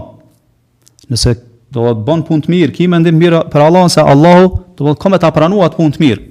[1.14, 1.36] Nëse
[1.74, 4.48] do të bënë punë të mirë, ki me ndimë mirë për Allahun se Allahu
[4.80, 6.24] do të kome të pranua të punë të mirë.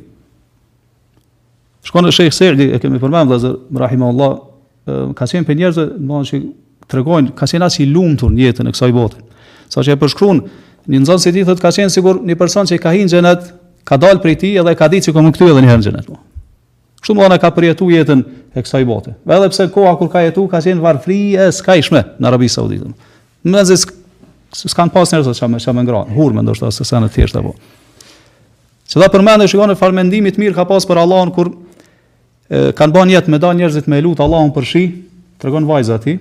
[1.86, 4.32] Shkone në Sejdi, e kemi përmem, dhe zërë, rahim Allah,
[5.14, 6.40] ka qenë për njerëzë, në bënë që
[6.90, 9.22] të regojnë, ka qenë në asë i lumë të njëtë në kësaj botë.
[9.70, 10.42] Sa që e përshkruun,
[10.90, 13.50] një nëzën se ti thëtë ka qenë sigur një person që i ka hinë gjenet,
[13.88, 15.88] ka dalë prej ti edhe ka ditë që ka më këtu edhe një herë në
[15.90, 16.10] gjenet.
[17.02, 18.22] Kështu më dhona ka përjetu jetën
[18.58, 19.12] e kësaj bote.
[19.30, 22.94] Edhe pse koha kur ka jetu, ka qenë varfri e s'ka ishme në Arabi Sauditën.
[23.46, 23.76] Në nëzë
[24.66, 27.54] s'kanë pas njërës që me, me ngra, hurme ndoshtë asë se në thjeshtë e bo.
[28.90, 33.12] Që dhe përmende shikon e farmendimit mirë ka pas për Allahën kur e, kanë ban
[33.14, 34.82] jetë me da njerëzit me lutë Allahën për shi,
[35.38, 36.16] të regon vajzë ati,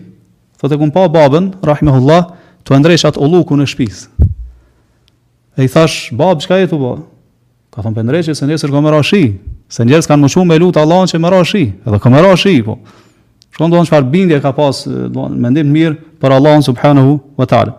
[0.61, 2.27] thot e kun pa babën, rahimehullah,
[2.67, 3.17] të endresh atë
[3.63, 4.09] në shpisë.
[5.57, 6.91] E i thash, babë, qka jetu bo?
[7.73, 9.23] Ka thonë për se njësër ka më rashi,
[9.69, 12.77] Se njerëz kanë më shumë me lutë Allahun që më rashi, edhe kë rashi po.
[13.51, 14.79] Shkon doon çfarë bindje ka pas,
[15.11, 17.73] doon mendim mirë për Allahun subhanahu wa taala.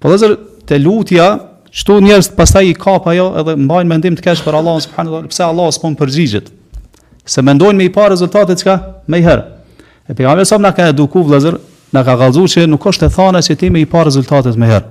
[0.00, 0.28] Po dhe
[0.68, 1.30] te lutja,
[1.72, 5.20] çto njerëz pastaj i kap ajo edhe mbajnë mendim të kesh për Allahun subhanahu wa
[5.22, 6.52] taala, pse Allahu s'po përgjigjet.
[7.24, 8.76] Se mendojnë me i pa rezultate çka
[9.08, 9.44] më i herë.
[10.10, 11.56] E pejgamberi sa më ka eduku vëllazër,
[11.94, 14.68] na ka gallzuar se nuk është e thane se ti më i pa rezultate më
[14.68, 14.88] herë.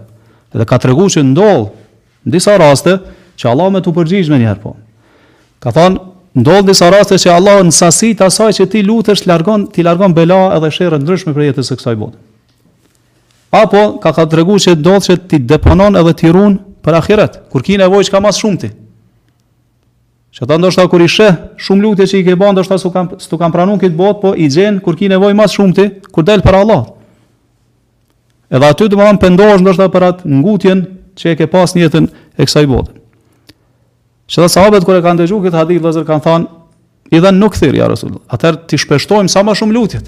[0.58, 1.68] Edhe ka treguar se ndoll
[2.26, 2.98] në disa raste
[3.38, 4.74] që Allahu më të përgjigjë më një herë po.
[5.62, 9.66] Ka thënë Ndodh disa raste që Allah në sasi të asaj që ti lutesh largon,
[9.68, 12.20] ti largon bela edhe shere ndryshme për jetës e kësaj botë.
[13.52, 17.34] Apo ka ka të regu që ndodh që ti deponon edhe ti run për akiret,
[17.52, 18.70] kur ki nevoj që ka mas shumë ti.
[20.32, 21.28] Që ta ndoshta kur i shë,
[21.60, 22.94] shumë lutje që i ke bandë, ndoshta së
[23.28, 26.24] të kam pranun këtë botë, po i gjenë kur ki nevoj mas shumë ti, kur
[26.24, 26.86] delë për Allah.
[28.48, 30.86] Edhe aty të më dhamë pëndosh ndoshta për atë ngutjen
[31.20, 32.08] që e ke pas njëtën
[32.40, 33.01] e kësaj botë.
[34.32, 36.46] Që dhe sahabet kër e kanë dëgju këtë hadith, lezër kanë thanë,
[37.12, 40.08] i dhe nuk thirë, ja Rasul, atër të shpeshtojmë sa ma shumë lutjet.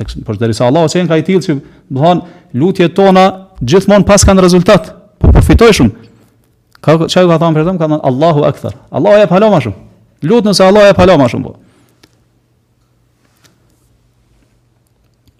[0.00, 1.54] Për shderi sa Allah o qenë ka i tilë që
[1.92, 2.12] dhe,
[2.56, 3.24] lutjet tona
[3.68, 6.06] gjithmonë pas kanë rezultat, po përfitoj shumë.
[6.80, 9.50] Ka, që e ka thamë për tëmë, ka dhënë Allahu akëthar, Allahu Allah e pëhalo
[9.50, 9.84] ma shumë.
[10.30, 11.50] Lutë nëse Allah e pëhalo ma shumë.
[11.50, 11.56] Po.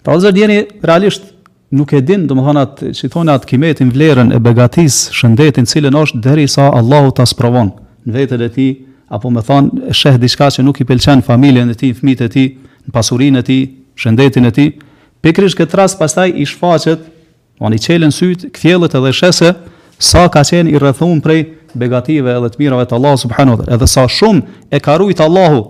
[0.03, 0.59] Pra dhe zërë djeni
[0.91, 1.31] realisht
[1.71, 5.67] nuk e din, do më thonë atë, i thonë atë kimetin, vlerën e begatis, shëndetin,
[5.71, 7.71] cilën është derisa Allahu ta sprovon
[8.07, 8.71] në veten e tij,
[9.15, 12.29] apo më thonë e sheh diçka që nuk i pëlqen familjen e tij, fëmijët e
[12.35, 12.49] tij,
[12.91, 13.63] në pasurinë e tij,
[14.03, 14.71] shëndetin e tij,
[15.23, 17.07] pikërisht këtë rast pastaj i shfaqet,
[17.61, 19.55] do ani çelën syt, kthjellët edhe shese,
[20.11, 21.43] sa ka qenë i rrethuar prej
[21.79, 25.61] begative edhe të mirave të Allahu subhanuhu edhe sa shumë e ka Allahu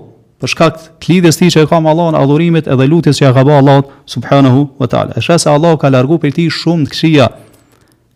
[0.41, 3.43] për shkak të lidhjes tij që ka me Allahun, adhurimit edhe lutjes që ja ka
[3.45, 5.13] bëu Allahut subhanahu wa taala.
[5.21, 7.27] Është se Allahu ka largu për ti shumë të këshia.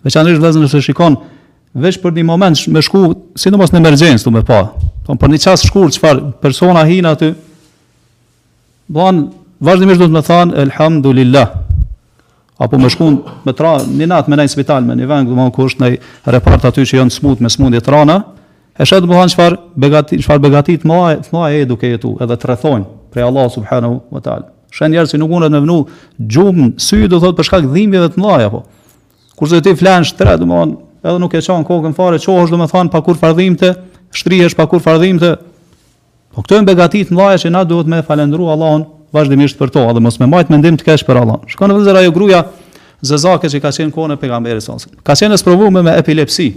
[0.09, 1.19] Veçanërisht vëzën se shikon
[1.85, 3.03] veç për një moment me shku,
[3.37, 4.61] sidomos në emergjencë, më pa.
[5.07, 7.33] Don për një çast shkurt çfarë persona hin aty
[8.93, 9.25] bën
[9.65, 11.61] vazhdimisht do të më thonë elhamdulillah.
[12.57, 15.77] Apo më shkon me tra në natë me në spital me një vend, domthonë kush
[15.83, 15.97] në
[16.39, 18.21] repart aty që janë smut me smundje trana,
[18.75, 21.91] E shë do të bëhan çfarë begati çfarë begati të mëdha të mëdha e duke
[21.93, 24.49] jetu edhe të rrethojnë për Allah subhanahu wa taala.
[24.75, 25.77] Shën njerëz që nuk mundat me vnu
[26.19, 28.65] gjum sy do thotë për shkak dhimbjeve të mëdha apo.
[29.39, 32.59] Kur ti flan shtra do të thon edhe nuk e çon kokën fare çohësh do
[32.59, 33.71] të thon pa kur fardhimte,
[34.11, 35.37] shtrihesh pa kur fardhimte.
[36.35, 39.85] Po këto janë begati të mëdha që na duhet me falendëru Allahun vazhdimisht për to,
[39.87, 41.39] edhe mos me majt mendim të kesh për Allah.
[41.47, 42.43] Shkon në ajo jo gruja
[43.07, 44.99] zezake që ka qenë kone pegamberi sasën.
[45.07, 46.49] Ka qenë e sprovu me me epilepsi,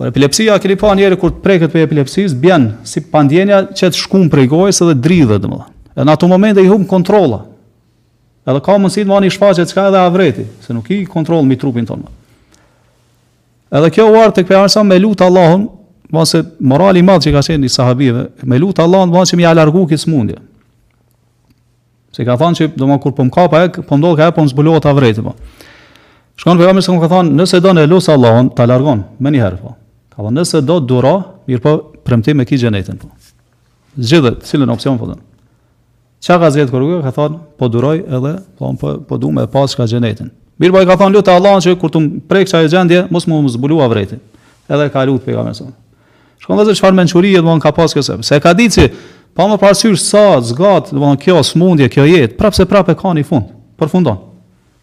[0.00, 3.98] Por epilepsia keni pa njëri kur të preket për epilepsisë, bjen si pandjenja që të
[4.00, 5.58] shkum prej gojës edhe dridhe dhe më
[6.00, 7.42] E në ato moment e i hum kontrola.
[8.48, 11.58] Edhe ka mundësi të vani i shfaqe të edhe avreti, se nuk i kontroll mi
[11.60, 12.08] trupin tonë.
[13.76, 15.66] Edhe kjo u tek të këpër arsa me lutë Allahun,
[16.14, 16.24] ma
[16.72, 19.48] morali i madhë që ka qenë një sahabive, me lutë Allahun të ma që mi
[19.50, 20.38] alargu kisë mundje.
[22.16, 24.46] Se ka thanë që do po më, kur pëmka pa po pëmdojnë ka e po
[24.54, 25.34] zbulohet avreti po.
[26.40, 29.76] Shkon për jamë më ka nëse do e lusë Allahun, ta largonë, me njëherë po.
[30.20, 31.70] Apo nëse do duro, mirë po
[32.04, 32.98] premtim e ki gjenetin.
[33.00, 33.08] Po.
[33.96, 35.22] Zgjidhe, cilën opcion po dhënë.
[36.20, 39.72] Qa ka zgjetë kërë ka thonë, po duroj edhe, po, po, po du me pas
[39.74, 40.28] ka gjenetin.
[40.60, 42.98] Mirë po i ka thonë, lutë Allahën që kur të më prej kësha e gjendje,
[43.14, 44.18] mos mu më zbulua vreti.
[44.68, 45.72] Edhe ka lutë pejga me sonë.
[46.44, 48.18] Shkon dhe zërë qëfar menqurije, dhe ka pas këse.
[48.28, 48.84] Se ka ditë që,
[49.38, 53.00] pa më parasyrë sa, zgat, dhe më kjo smundje, kjo jetë, prapë se prapë e
[53.00, 54.20] ka një fund, përfundon.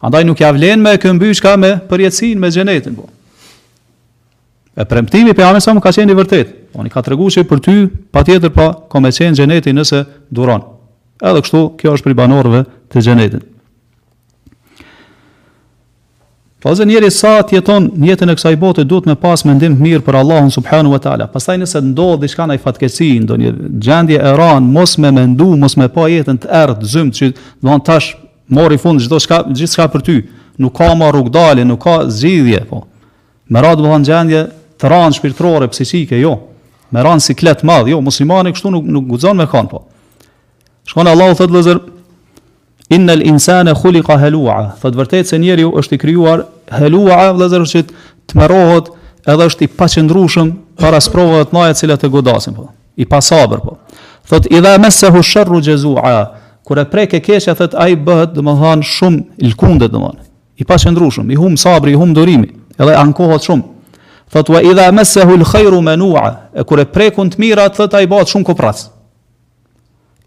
[0.02, 3.12] Andaj nuk javlen me këmbyshka me përjetësin me gjenetin, po.
[4.80, 6.50] E premtimi pe Ahmet Samu ka qenë i vërtet.
[6.78, 7.76] Oni ka të regu që për ty,
[8.14, 10.62] pa tjetër pa, ka me qenë gjenetit nëse duron.
[11.18, 12.60] Edhe kështu, kjo është pri banorëve
[12.94, 13.42] të gjenetin.
[16.62, 20.20] Pazë njeri sa tjeton njetën e kësaj bote, duhet me pas me të mirë për
[20.22, 21.26] Allahun subhanu wa ta'ala.
[21.32, 25.78] Pastaj nëse ndodhë dhishka në i fatkesin, një gjendje e ranë, mos me mendu, mos
[25.78, 27.32] me pa jetën të ertë, zëmë, që
[27.66, 28.12] do në tash
[28.58, 30.18] mori fund, gjithë shka, gjithë shka për ty,
[30.62, 32.84] nuk ka ma rrugdali, nuk ka zgjidhje, po.
[33.48, 34.46] Më radhë gjendje
[34.80, 36.36] të ranë shpirtërore, psikike, jo.
[36.94, 38.02] Me ranë si kletë madhë, jo.
[38.06, 39.82] Muslimani kështu nuk, nuk gudzon me kanë, po.
[40.88, 41.82] Shkone Allahu thëtë lëzër,
[42.96, 44.60] inë lë insane khuli ka helua.
[44.82, 46.46] Thëtë vërtet se njeri është i kryuar
[46.78, 47.84] helua, lëzër është
[48.30, 48.92] të merohet
[49.28, 52.70] edhe është i paqëndrushëm para sprovave të mëdha të cilat e godasin po.
[52.98, 53.76] I pasabër po.
[54.30, 56.16] Thot i idha masahu sharru jazua,
[56.68, 60.24] kur e prek e keqja thot ai bëhet domethën shumë ilkundet domethën.
[60.60, 63.76] I paqëndrushëm, i hum sabri, i hum durimi, edhe ankohet shumë.
[64.30, 68.28] Thot wa idha massahu al-khayru manua, e kur e prekun të mirat, thot ai bëhet
[68.34, 68.90] shumë kopras.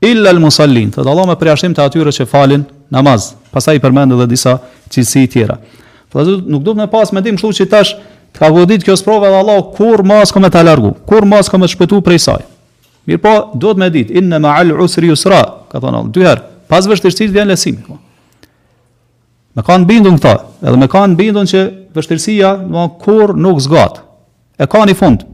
[0.01, 3.33] Illa al-musallin, thot Allah me përjashtim të atyre që falin namaz.
[3.53, 4.55] Pastaj përmend edhe disa
[4.89, 5.59] cilësi tjera.
[6.11, 7.93] Thot ashtu nuk do të më pas mendim kështu që tash
[8.41, 11.67] ka vëdit kjo sprova dhe Allah kur mas kom e ta largu, kur mas kom
[11.69, 12.47] e shpëtu prej saj.
[13.05, 16.49] Mirpo duhet të më dit inna ma'al usri yusra, ka thonë dy herë.
[16.73, 17.85] Pas vështirësisë vjen lehtësimi.
[17.87, 18.01] Po.
[19.55, 21.63] Me kanë bindun këta, edhe me kanë bindun që
[21.97, 23.97] vështirësia, do të kur nuk zgat.
[24.63, 25.25] E ka një fund.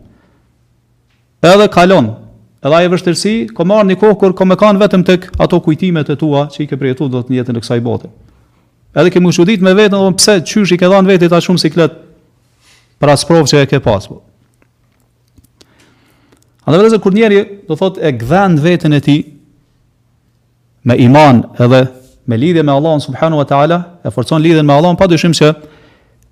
[1.44, 2.14] Edhe kalon.
[2.64, 6.16] Edhe aje vështirësi ko marë një kohë kur më kanë vetëm tek ato kujtimet e
[6.18, 8.09] tua që i ke përjetuar do të njetën në kësaj bote.
[8.96, 11.61] Edhe ke më shudit me vetën, do pse qysh i ke dhënë vetit aq shumë
[11.66, 11.98] siklet
[12.96, 14.09] për as provë që e ke pas.
[14.09, 14.22] Po.
[16.64, 19.18] A dhe vëzë kur njeri do thot e gdhen vetën e ti
[20.87, 21.85] me iman edhe
[22.26, 25.54] me lidhje me Allahun subhanahu wa taala, e forcon lidhjen me Allahun padyshim që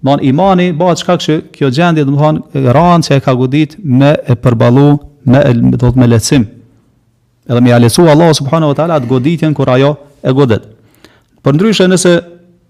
[0.04, 4.11] don imani bëhet çka që kjo gjendje do të thon ran e ka godit me
[4.26, 4.88] e përballu
[5.26, 5.40] me
[5.80, 6.44] do të me lehtësim.
[7.48, 10.66] Edhe me alesu Allah subhanahu wa taala atë goditjen kur ajo e godet.
[11.44, 12.12] Përndryshe nëse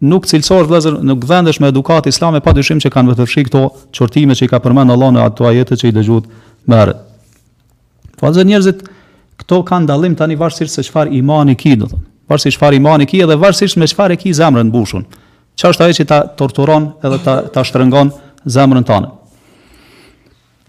[0.04, 4.44] nuk cilësohesh vëllazër, nuk vendesh me edukat islame padyshim që kanë vetë këto çortime që
[4.44, 6.24] i ka përmend Allah në ato ajete që i dëgjuat
[6.68, 7.02] më herët.
[8.20, 8.82] Fazë njerëzit
[9.40, 13.24] këto kanë dallim tani varësisht se çfarë imani ki do thon varësisht çfarë imani ki
[13.28, 15.04] dhe varësisht me çfarë ki zemrën mbushun.
[15.58, 18.12] Çfarë është ajo që ta torturon edhe ta ta shtrëngon
[18.46, 19.10] zemrën tonë?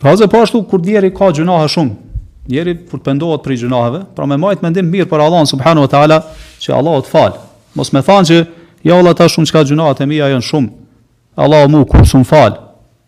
[0.02, 1.96] Pra ose po ashtu kur djeri ka gjunahe shumë,
[2.52, 6.20] djeri kur të për i pra me majtë mendim mirë për Allah subhanu wa ta'ala,
[6.62, 7.38] që Allah o të falë.
[7.76, 8.42] Mos me thanë që,
[8.84, 10.70] ja Allah ta shumë që ka e mija janë shumë,
[11.38, 12.58] Allah o mu kur shumë falë.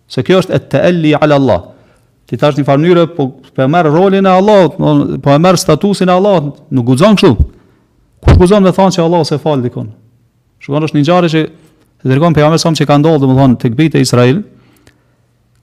[0.07, 1.61] Se kjo është et taalli elli ala Allah.
[2.27, 4.67] Ti tash në farë njëre, po, po e merë rolin e Allah,
[5.23, 7.47] po e merë statusin e Allahut, nuk guxon kështu.
[8.23, 9.91] Ku kuzon me thonë se Allah se fal dikun.
[10.63, 11.41] Shikon është një gjarë që
[12.07, 14.43] dërgon pejgamberi sa që ka ndodhur, domethënë tek bita e Israel,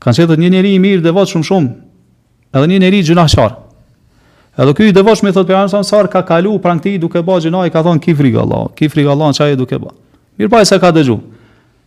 [0.04, 1.70] Ka qenë një njerëz i mirë dhe vot shumë shumë.
[2.52, 3.54] Edhe një njerëz gjunaçar.
[4.60, 7.46] Edhe ky i devosh me thot pejgamberi sa më ka kalu pran këtij duke bëj
[7.48, 9.90] gjuna i ka thonë kifri i Allah, kifri i Allah çaj duke bë.
[10.38, 11.16] Mirpaj sa ka dëgju.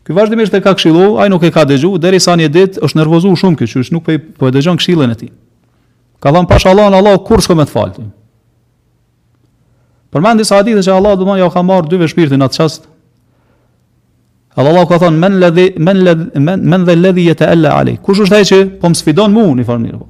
[0.03, 3.37] Ky vazhdimisht e ka këshillu, ai nuk e ka dëgju derisa një ditë është nervozuar
[3.37, 5.31] shumë ky, çuish nuk po, po e dëgjon këshillën e tij.
[6.23, 8.09] Ka thënë pashallahu Allah kur shkomë të faltin.
[10.15, 12.85] Përmend disa hadithe që Allah do të thonë ja ka marr dy veshpirtin atë çast.
[14.57, 17.97] Allahu Allah ka thonë men ladhi men ladhi men dhe ladhi yetalla ale.
[18.05, 20.07] Kush është ai që po më sfidon mua në formë mirë po.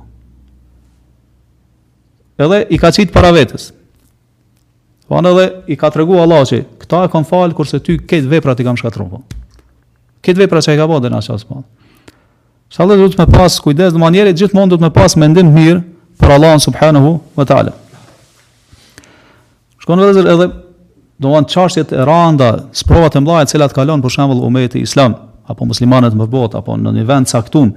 [2.46, 3.72] Edhe i ka cit para vetes.
[5.10, 8.22] Von po, edhe i ka tregu Allahu që këta e kanë fal kurse ty ke
[8.36, 9.24] vepra ti kam shkatrur po.
[10.24, 11.64] Ke vepra çka ka bën atë çast po.
[12.78, 15.82] Sallallahu të më pas kujdes në mënyrë të gjithmonë do të më pas mendim mirë
[16.22, 17.74] për Allahun subhanahu wa taala.
[19.88, 20.46] Shkon vëllazër edhe
[21.24, 25.14] do van çështjet e randa, sprova e mëdha të cilat kalon për shembull umeti islam
[25.48, 27.70] apo muslimanët më botë apo në një vend caktuar.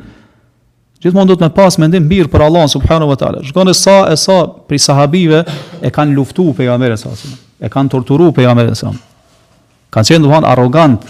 [1.01, 3.45] Gjithmonë do të më pas mendim mirë për Allah subhanahu wa taala.
[3.47, 5.45] Shkon e sa e sa për sahabive
[5.87, 7.15] e kanë luftuar pejgamberin sa
[7.61, 8.91] E kanë torturuar pejgamberin sa.
[9.95, 11.03] Kanë qenë domthon arrogant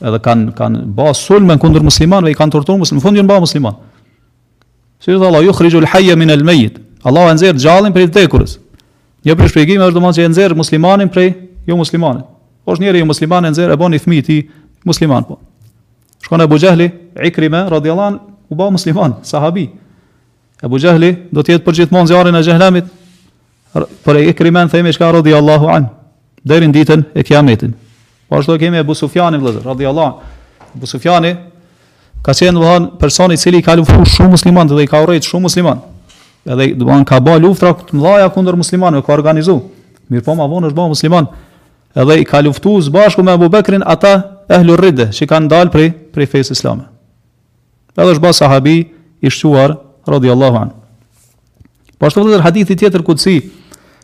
[0.00, 3.44] edhe kanë kanë bërë sulmën kundër muslimanëve, i kanë torturuar muslimanë, në fund janë bërë
[3.44, 3.76] musliman.
[5.02, 8.06] Si thotë Allah, "Yukhrijul hayya min al-mayyit." Allah e nxjerr gjallin prej
[9.20, 11.26] Një jo prej shpjegimeve është domosdoshmë që e nxjerr muslimanin prej
[11.68, 12.24] jo muslimanit.
[12.64, 14.36] Po është njëri jo musliman e nxjerr e bën i fëmijë ti
[14.88, 15.36] musliman po.
[16.24, 16.86] Shkon Abu Jahli,
[17.28, 18.16] Ikrima radhiyallahu
[18.52, 19.66] u bë musliman, sahabi.
[20.64, 22.88] Abu Jahli do të jetë përgjithmonë zjarri e xhehenamit.
[24.04, 25.90] Por e Ikrima themi çka radhiyallahu an
[26.44, 27.74] deri në ditën e Kiametit.
[28.28, 30.16] Po ashtu kemi Abu Sufjani vëllazër radhiyallahu.
[30.80, 31.34] Abu Sufjani
[32.24, 35.44] ka qenë domthon person i cili ka luftuar shumë musliman dhe i ka urrejt shumë
[35.48, 35.82] musliman
[36.44, 39.58] edhe do të ka bë luftra të mëdha kundër muslimanëve, ka organizu.
[40.10, 41.28] Mirë po, ma vonë është bërë musliman,
[42.02, 44.14] edhe i ka luftu së bashku me Abu Bekrin ata
[44.48, 46.88] ehlu rride, që kanë dalë prej, prej fesë islame.
[47.96, 48.76] Edhe është bërë sahabi
[49.26, 49.76] i shquar,
[50.08, 50.78] radiyallahu anë.
[52.00, 53.36] Po ashtu vëllëzër hadithi tjetër kudësi,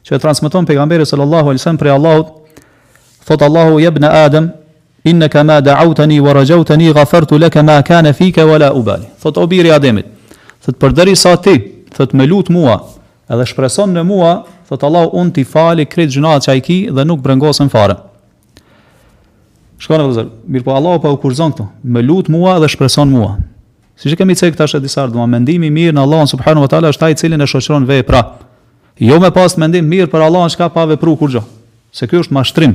[0.06, 2.34] që e transmiton pejgamberi sallallahu alaihi wasallam prej Allahut,
[3.26, 4.50] thot Allahu ya ibn Adam,
[5.04, 9.08] innaka ma da'awtani wa rajawtani ghafartu laka ma kana fika wala ubali.
[9.22, 10.06] Thot o biri Ademit,
[10.62, 11.56] thot përderisa ti
[11.96, 12.76] thot me lut mua,
[13.32, 14.36] edhe shpreson në mua,
[14.68, 17.96] thot Allahu un ti fali kret gjunat që ai ki dhe nuk brengosen fare.
[19.80, 23.34] Shkon vëzër, mirë po Allahu pa u kurzon këtu, me lut mua dhe shpreson mua.
[23.96, 26.70] Siç e kemi thënë këtash e disa ardhmë, mendimi i mirë në Allahun subhanahu wa
[26.72, 28.22] taala është ai i cili e shoqëron vepra.
[29.00, 31.42] Jo me pas mendim mirë për Allahun çka pa vepru kur gjë.
[31.92, 32.74] Se ky është mashtrim.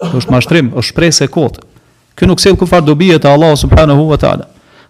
[0.00, 1.56] është mashtrim, është shpresë kot.
[2.16, 4.46] Ky nuk sjell kufar dobije te Allahu subhanahu wa taala.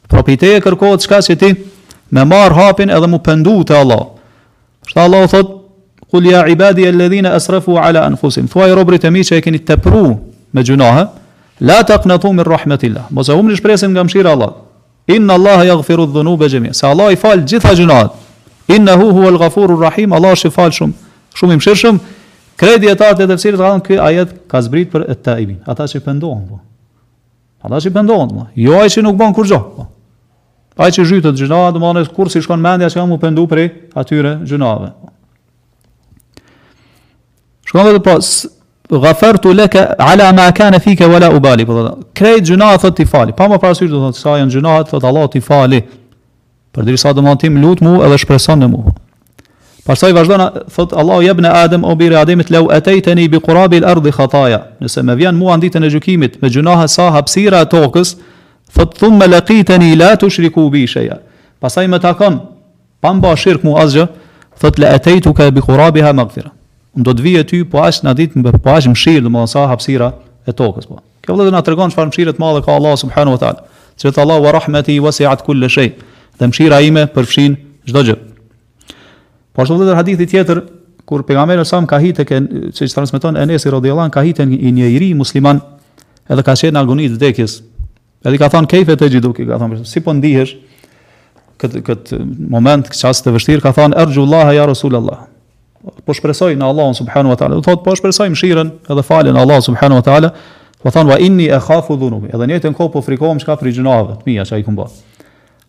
[0.08, 1.50] Propiteje kërkohet çka se ti
[2.10, 4.06] me marr hapin edhe mu pendu te Allah.
[4.86, 5.58] Shta Allah thot
[6.10, 9.60] Kul ja ibadi e ledhina ala anfusim Thuaj robrit e mi që e keni
[10.52, 11.04] me gjunahë
[11.60, 13.04] La taqnatu min rahmatillah.
[13.10, 14.50] Mos e Mosë umë një shpresim nga Allah
[15.06, 18.10] Inna Allah yaghfiru gëfiru të dhënu Se Allah i falë gjitha gjunahët
[18.76, 20.92] Inna hu hu el gafuru rahim Allah shi falë shumë
[21.38, 21.98] Shumë i mshirë shumë
[22.56, 25.84] Kredi e tatë e të fësirit gëtë këj ajet Ka zbrit për e taibin Ata
[25.86, 26.58] që i pëndohën po.
[27.62, 28.46] Ata që i pëndohën po.
[28.66, 29.86] Jo ajë që nuk banë kur gjohë po.
[30.80, 33.58] Pa që zhytët gjënave, dhe kur si shkon mendja që kam u pëndu për
[34.00, 34.86] atyre gjënave.
[37.68, 38.14] Shkon dhe dhe pra,
[39.04, 41.66] gafer leke, ala ma kene fike, wala u bali.
[41.68, 41.76] Po,
[42.16, 43.36] Krejt gjënave, thot t'i fali.
[43.36, 45.82] Pa më prasyrë, dhe të sa janë gjënave, thot Allah t'i fali.
[46.72, 48.96] Për dirisa dhe më tim, lut mu edhe shpreson në mu.
[49.84, 54.12] Pastaj i vazhdon thot Allahu jebne Adem o bir Ademit lau ataitani bi qurabi al-ardh
[54.12, 54.58] khataya
[55.04, 58.12] me vjen mua ditën e gjykimit me gjëna sa hapësira e tokës
[58.74, 61.18] Thot thumë me lëkiteni la të shriku bi shëja
[61.62, 62.40] Pasaj me takon
[63.02, 64.06] Pa mba shirkë mu asgjë
[64.60, 66.52] Thot le etejtu ka bi kurabi ha magfira
[67.00, 69.52] Në do të vijë ty po ashtë në ditë Po ashtë mshirë dhe më dhënë
[69.54, 70.08] sa hapsira
[70.48, 70.96] e tokës po.
[71.24, 73.66] Kjo vëllë dhe nga të regonë qëfar mshirët ma dhe ka Allah subhanu wa ta'ala
[74.00, 75.90] Që Allah wa rahmeti wa si atë kulle shej
[76.40, 77.56] Dhe mshira ime përfshin
[77.88, 78.18] gjdo gjë
[79.54, 80.62] Po ashtë vëllë hadithi tjetër
[81.10, 82.38] Kur pejgamberi sa ka hitë që
[82.76, 85.58] që transmeton Enes radhiyallahu an ka hitë një njeri musliman
[86.30, 87.56] edhe ka qenë në agoni të vdekjes
[88.20, 90.52] Edhe ka thon kejfe të gjiduk, i ka thon si po ndihesh,
[91.60, 92.10] këtë, kët
[92.52, 95.22] moment, këtë qasë të vështirë, ka thon ergju Allahe, ja Rasul Allah.
[96.04, 97.56] Po shpresoj në Allahun subhanu wa ta'ala.
[97.56, 100.34] Dhe thot po shpresoj mshiren edhe falen Allah subhanu wa ta'ala.
[100.84, 102.28] Po thon va inni e khafu dhunubi.
[102.28, 103.86] Edhe njëtë në kohë po frikohëm çka frikë fri
[104.20, 104.86] të mija që a i këmba.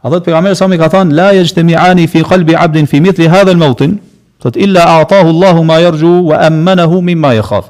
[0.04, 3.00] A dhe të pegamerë sami ka thon la jeshtë të ani fi qalbi abdin fi
[3.04, 3.96] mitri hadha al-mawtin
[4.44, 7.70] thotë, illa atahu Allahu ma yarju wa emmenahu mimma yakhaf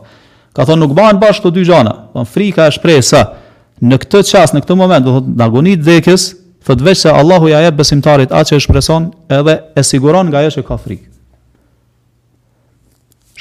[0.55, 1.93] Ka thon nuk banë bash të dy gjana.
[2.17, 3.21] Thonë, frika e shpresa,
[3.89, 6.27] në këtë çast, në këtë moment, dhe në agonit dhekës,
[6.67, 9.07] thëtë se Allahu ja jep besimtarit atë që e shpreson
[9.39, 11.07] edhe e siguron nga e që ka frikë.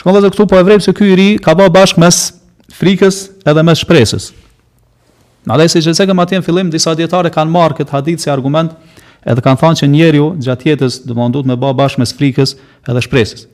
[0.01, 2.21] Shkon dhe këtu po e vrejtë që ky i ri ka ba bashk mes
[2.73, 4.31] frikës edhe mes shpresës.
[5.45, 8.25] Në dhe si që se këmë atje në fillim, disa djetare kanë marrë këtë hadith
[8.25, 8.73] si argument
[9.29, 12.55] edhe kanë thanë që njerëju gjatë jetës dhe më me ba bashkë mes frikës
[12.89, 13.45] edhe shpresës.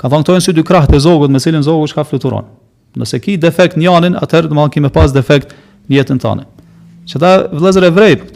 [0.00, 2.48] Ka thënë këtojnë sy dy krahët e zogët me cilën zogu që ka fluturon.
[2.96, 5.52] Nëse ki defekt njanin, atër dhe më ki me pas defekt
[5.90, 6.44] në jetën tonë.
[7.08, 8.30] Që ta vëllezër e vrejt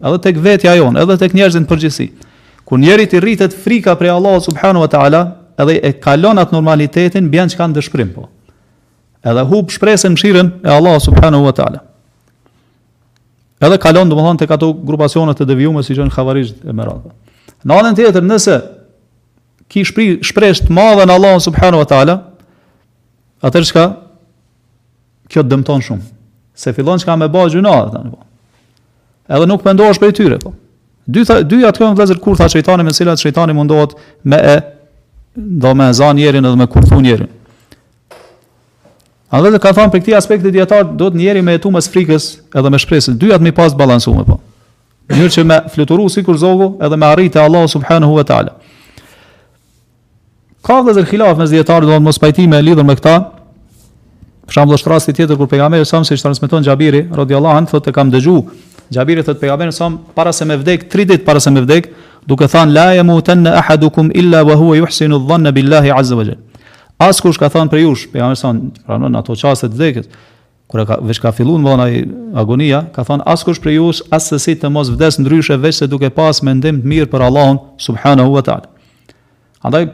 [0.00, 2.06] edhe tek vetja jon, edhe tek njerëzit në përgjithësi.
[2.64, 5.20] Kur njerit i rritet frika prej Allahut subhanahu wa taala,
[5.60, 8.28] edhe e kalon atë normalitetin, bën çka në dëshpërim po.
[9.20, 11.82] Edhe hub shpresën mshirën e Allahut subhanahu wa taala.
[13.60, 17.10] Edhe kalon domethënë tek ato grupacione të devijuara si janë xhavarizh e merat.
[17.60, 18.56] Në anën tjetër, nëse
[19.70, 22.14] ki shpri, shpresht të madhe në Allah subhanu wa ta'ala,
[23.44, 23.84] atër shka,
[25.28, 26.08] kjo të dëmton shumë
[26.54, 28.20] se fillon çka me ba gjuna, thonë po.
[29.30, 30.52] Edhe nuk pendohesh për i tyre, po.
[31.10, 34.56] Dy tha, dy ato kanë vëllazër kurtha çejtani me cilat çejtani mundohet me e
[35.36, 37.28] do me zan njerin edhe me kurthu njerin.
[39.30, 42.24] Allë do ka thon për këtë aspekt të dietar do të njëri me etumës frikës
[42.58, 43.18] edhe me shpresën.
[43.22, 44.40] Dy atë më pas balancu më po.
[45.14, 48.56] Njëri që me fluturu sikur zogu edhe me arritë Allahu subhanahu wa taala.
[50.66, 53.14] Ka vëzër xilaf me dietar do të mos pajtimë lidhur me këtë.
[54.50, 58.08] Për shembull, është rasti tjetër kur pejgamberi sa më transmeton Xhabiri radhiyallahu anhu thotë kam
[58.10, 58.34] dëgju.
[58.90, 61.84] Xhabiri thotë pejgamberi sa para se më vdek 3 ditë para se më vdek,
[62.26, 66.34] duke thënë la yamutun ahadukum illa wa huwa yuhsinu dhanna billahi azza wajal.
[66.98, 68.50] As kush ka thënë për ju, pejgamberi sa
[68.88, 70.08] pranë në ato çaste të vdekjes
[70.70, 72.02] kur ka veç ka filluar von ai
[72.38, 76.42] agonia ka thon askush për jush as të mos vdes ndryshe veç se duke pas
[76.46, 78.66] mendim të mirë për Allahun subhanahu wa taala.
[79.62, 79.88] Andaj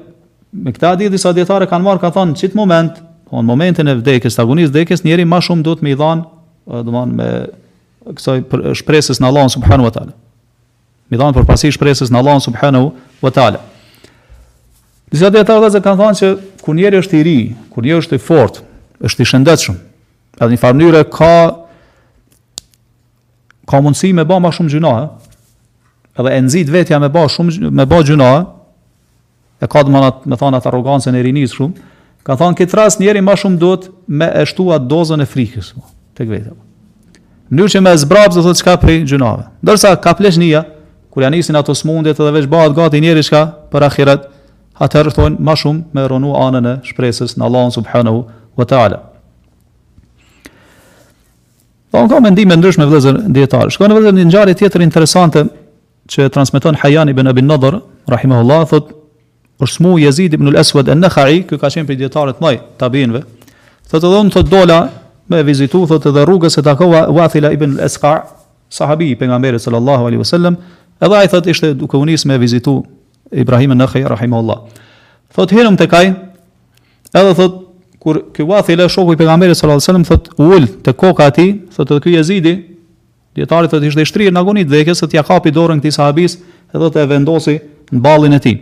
[0.52, 2.92] me këtë hadith disa dietare kanë marr ka thon çit moment
[3.30, 6.22] Po në momentin e vdekjes, të agonisë vdekjes, njeri ma shumë duhet me i dhanë,
[6.70, 7.30] të thonë me
[8.18, 10.14] kësaj shpresës në Allahun subhanu wa ta'ala.
[11.10, 12.82] Me i dhanë për pasi shpresës në Allahun subhanu
[13.24, 13.58] wa ta'ala.
[15.10, 16.30] Disa dhe tarë dhe kanë thënë që
[16.62, 17.36] kur njeri është i ri,
[17.74, 18.60] kur njeri është i fort,
[19.06, 19.76] është i shëndetshëm,
[20.38, 21.32] edhe një farë ka,
[23.66, 24.94] ka mundësi me ba ma shumë gjuna,
[26.20, 28.32] edhe e nëzit vetja me ba shumë me ba gjëna.
[29.60, 31.74] e ka dhe me thanë atë arrogancën e rinisë shumë,
[32.26, 35.68] Ka thonë këtë rast njeri ma shumë duhet me eshtuat dozën e frikës.
[36.18, 36.54] Të këvejtë.
[37.54, 39.44] Mënyrë që me zbrabë do thotë çka pri gjunave.
[39.62, 40.38] Ndërsa ka plesh
[41.16, 43.38] kur janë isin ato smundet edhe veç bëhat gati njeri qka
[43.72, 44.26] për akhirat,
[44.84, 48.24] atërë thonë ma shumë me rënu anën e shpresës në Allah Subhanahu
[48.58, 48.98] wa ta'ala.
[51.90, 53.70] Po ka mendime ndryshme vëllezër dietar.
[53.72, 55.46] Shkon vëllezër një ngjarje tjetër interesante
[56.10, 59.05] që transmeton Hayyan ibn Abi Nadhr, rahimahullahu, thotë
[59.56, 63.22] Por smu Yazid ibn al-Aswad an-Nakhai, që ka qenë pediatar i të mëj tabinëve.
[63.88, 64.80] Thotë të dhon thotë dola
[65.32, 68.12] me vizitu thotë edhe rrugës e takova Wathila ibn al-Asqa,
[68.70, 70.58] sahabi i pejgamberit sallallahu alaihi wasallam.
[71.00, 72.74] Edhe ai thotë ishte duke u nis me vizitu
[73.32, 74.58] Ibrahim an-Nakhai rahimahullah.
[75.36, 76.10] Thotë hyrëm tek ai.
[77.16, 77.62] Edhe thotë
[78.00, 82.02] kur ky Wathila shoku i pejgamberit sallallahu alaihi wasallam thotë ul te koka ati, thotë
[82.04, 82.52] ky Yazidi,
[83.34, 86.36] dietari thotë ishte i shtrirë në agonit vdekjes, se të ia kapi dorën këtij sahabis,
[86.68, 87.56] edhe thotë e vendosi
[87.96, 88.60] në ballin e tij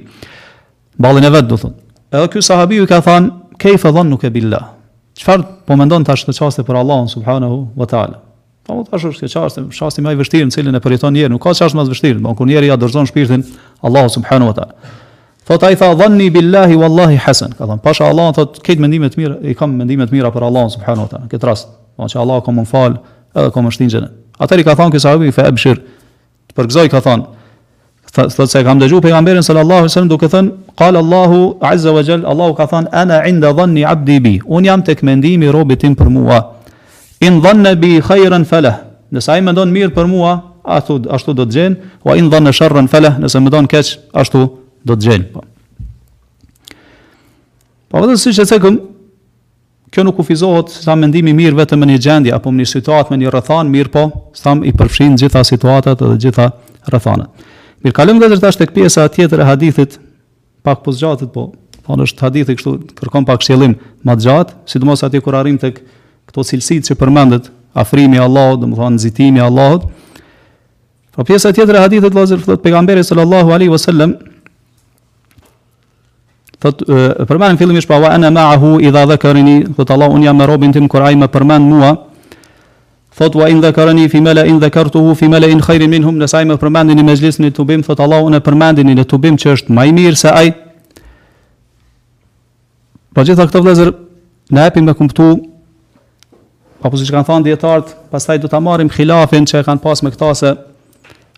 [0.99, 1.74] ballin e vet do thot.
[2.12, 4.70] Edhe ky sahabiu i ka thënë kayfa dhannu ka billah.
[5.18, 8.20] Çfarë po mendon tash në çaste për Allahun subhanahu wa taala?
[8.64, 11.32] Po më po tash është çaste, çaste më i vështirë në cilën e përjeton njeri,
[11.32, 13.42] nuk ka çast më të vështirë, por kur njeri ja dorëzon shpirtin
[13.82, 14.92] Allahu subhanahu wa taala.
[15.45, 17.53] Thot ai tha dhanni billahi wallahi hasan.
[17.59, 20.47] Ka thënë pasha Allah thot këtë mendime të mira, i kam mendime të mira për
[20.51, 21.28] Allahun subhanahu wa taala.
[21.30, 22.97] Këtë rast, po se Allah ka më fal,
[23.34, 25.78] edhe ka më shtin Atëri ka thënë ky sahabi fa abshir.
[26.59, 31.59] Përgjoi ka thënë thot se kam dëgjuar pejgamberin sallallahu alaihi wasallam duke thënë Qal Allahu
[31.61, 34.41] Azza wa Jall, Allahu ka than ana inda dhanni 'abdi bi.
[34.47, 36.41] Un jam tek mendimi robi tim për mua.
[37.20, 38.72] In dhanna bi khayran fala.
[39.12, 40.33] Nëse ai mendon mirë për mua,
[40.64, 43.14] ashtu ashtu do të gjen, wa in dhanna sharran fala.
[43.20, 44.41] Nëse mendon keq, ashtu
[44.85, 45.22] do të gjen.
[45.33, 45.45] Po.
[47.91, 48.81] Po vetë siç e thekëm,
[49.95, 53.16] kjo nuk kufizohet sa mendimi mirë vetëm në një gjendje apo në një situatë me
[53.22, 54.03] një rrethan mirë, po
[54.43, 56.49] tham i përfshin gjitha situatat dhe gjitha
[56.91, 57.31] rrethanat.
[57.87, 60.01] Mirë, kalojmë gjithashtu tek pjesa tjetër e hadithit
[60.65, 61.53] pak po zgjatet, po
[61.85, 63.75] thonë është hadithi kështu kërkon pak shëllim
[64.09, 65.83] më të gjatë, sidomos aty kur arrim tek
[66.31, 69.85] këto cilësitë që përmendet, afrimi i Allahut, domethënë nxitimi i Allahut.
[71.15, 74.17] Po pjesa tjetër e hadithit Lazer thotë pejgamberi sallallahu alaihi wasallam
[76.65, 76.81] thot
[77.29, 80.89] përmendim fillimisht pa wa ene ma'ahu idha dhakarini, thot Allah unë jam me robin tim
[80.89, 81.93] kur ai më përmend mua,
[83.17, 86.45] Thot wa in dhakarani fi mala in dhakartuhu fi mala in khairin minhum nëse ai
[86.45, 89.93] më në mëxhlisin e tubim thot Allahu unë përmendin në tubim që është më i
[89.95, 90.49] mirë se ai
[93.15, 93.93] Po gjitha këto vëllezër
[94.51, 95.29] na japin me kuptu
[96.85, 100.33] apo siç kanë thënë dietart, pastaj do ta marrim khilafin që kanë pas me këta
[100.35, 100.51] se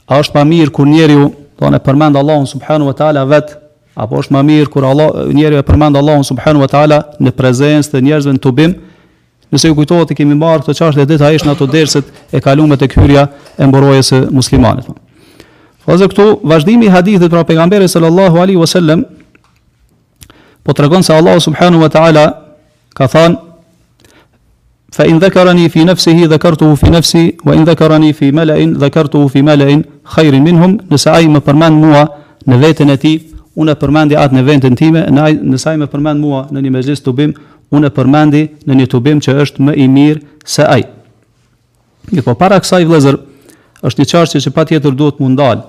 [0.08, 1.28] a është më mirë kur njeriu
[1.60, 3.52] do të përmend Allahun subhanahu wa taala vet
[3.92, 7.92] apo është më mirë kur Allah njeriu e përmend Allahun subhanahu wa taala në prezencë
[7.98, 8.74] të njerëzve në tubim,
[9.54, 12.40] Nëse ju kujtohet të kemi marrë këto qashtë dhe dita ishë në ato derset e
[12.42, 13.26] kalumet e kyrja
[13.62, 14.88] e mborojës e muslimanit.
[15.86, 19.04] Fëzë këtu, vazhdimi hadithit pra pegamberi sallallahu alihi wasallem,
[20.66, 22.24] po të regonë se Allah subhanu wa ta'ala
[22.98, 23.36] ka thanë,
[24.96, 26.38] fa in dhekarani fi nafsihi dhe
[26.80, 28.90] fi nëfsi, wa in dhekarani fi melein dhe
[29.30, 32.06] fi melein, khajrin minhum, nëse aji më përmend mua
[32.48, 33.14] në vetën e ti,
[33.56, 37.32] unë e përmendi atë në veten time, nëse aji përmend mua në një mezlis tubim
[37.74, 40.84] unë e përmendi në një të që është më i mirë se aj.
[42.14, 43.16] Një po para kësaj vlezër,
[43.86, 45.64] është një çështje që pa tjetër duhet mundal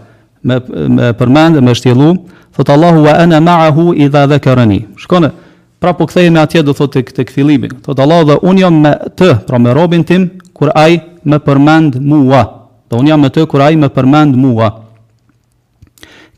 [0.48, 2.12] me, me përmend me shtjelu,
[2.56, 4.80] thotë Allahu wa ana ma'ahu idha dhe kërëni.
[5.02, 5.32] Shkone,
[5.82, 7.72] pra po këthejme atje do thotë tek fillimi.
[7.86, 11.98] Thotë Allahu dhe unë jam me të, pra me robin tim, kur aj me përmend
[12.02, 12.46] mua.
[12.88, 14.70] Dhe unë jam me të, kur aj me përmend mua.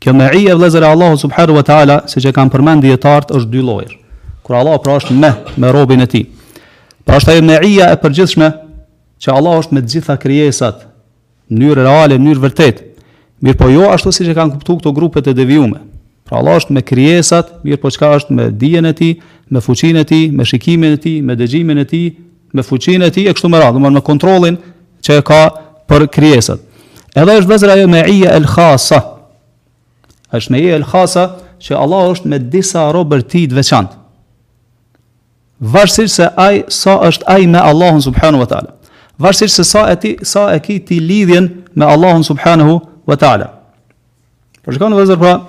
[0.00, 3.36] Kjo me i e vlezër e Allahu subherë wa ta'ala, si që kam përmend djetartë,
[3.36, 3.99] është dy lojrë
[4.50, 5.28] kur Allah pra është me
[5.62, 6.24] me robën e tij.
[7.06, 8.48] Pra është ajo neia e përgjithshme
[9.22, 10.80] që Allah është me të gjitha krijesat
[11.50, 12.80] në mënyrë reale, në mënyrë vërtet.
[13.46, 15.80] Mirë po jo ashtu siç e kanë kuptuar këto grupe të devijuara.
[16.26, 19.12] Pra Allah është me krijesat, mirë po çka është me dijen e tij,
[19.54, 22.08] me fuqinë e tij, me shikimin e tij, me dëgjimin e tij,
[22.54, 24.56] me fuqinë e tij e kështu me radhë, domthonë me kontrollin
[25.06, 25.40] që ka
[25.90, 26.58] për krijesat.
[27.18, 28.98] Edhe është vëzra ajo neia el khasa
[30.36, 31.24] është me e e lëkhasa
[31.62, 33.99] që Allah është me disa robër të veçantë
[35.60, 38.74] varësisht se ai sa është ai me Allahun subhanahu wa taala.
[39.20, 43.50] Varësisht se sa e ti sa e ke ti lidhjen me Allahun subhanahu wa taala.
[44.64, 45.40] Por shkon vëzër pra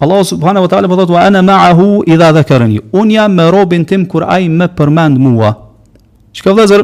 [0.00, 2.80] Allah subhanahu wa taala po thotë wa ana ma'ahu idha dhakarni.
[2.92, 5.54] Un jam me robin tim kur ai më përmend mua.
[6.32, 6.82] Çka vëzër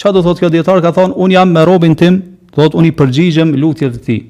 [0.00, 2.22] ça do thotë kjo dietar ka thon un jam me robin tim,
[2.56, 4.20] thotë un i përgjigjem lutjet të tij.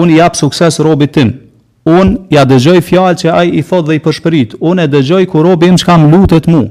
[0.00, 1.34] Un i jap sukses robit tim
[1.84, 4.54] unë ja dëgjoj fjalë që ai i thot dhe i përshpërit.
[4.64, 6.62] Unë e dëgjoj kur robi im çkam lutet mu.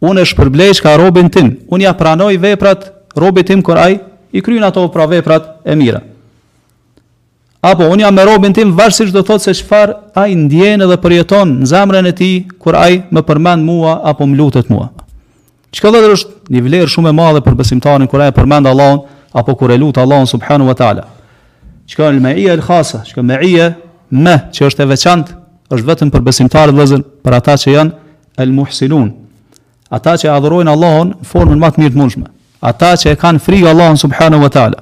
[0.00, 1.54] Unë e shpërblej çka robin tim.
[1.70, 2.86] Unë ja pranoj veprat
[3.18, 3.98] robit tim kur ai
[4.32, 6.00] i kryen ato pra veprat e mira.
[7.62, 11.56] Apo unë ja me robin tim varësisht do thot se çfarë ai ndjen edhe përjeton
[11.62, 14.88] në zemrën e tij kur ai më përmend mua apo më lutet mua.
[15.74, 19.02] Çka vëllai është një vlerë shumë e madhe për besimtarin kur ai përmend Allahun
[19.34, 21.04] apo kur e lut Allahun subhanuhu wa taala.
[21.90, 23.74] Çka është meia e xhasa, çka meia
[24.08, 25.36] me që është e veçantë
[25.74, 28.10] është vetëm për besimtarët dhe zën për ata që janë
[28.42, 29.10] el muhsinun.
[29.92, 32.26] Ata që adhurojnë Allahun në formën më të mirë të mundshme.
[32.60, 34.80] Ata që e kanë frikë Allahun subhanahu wa taala.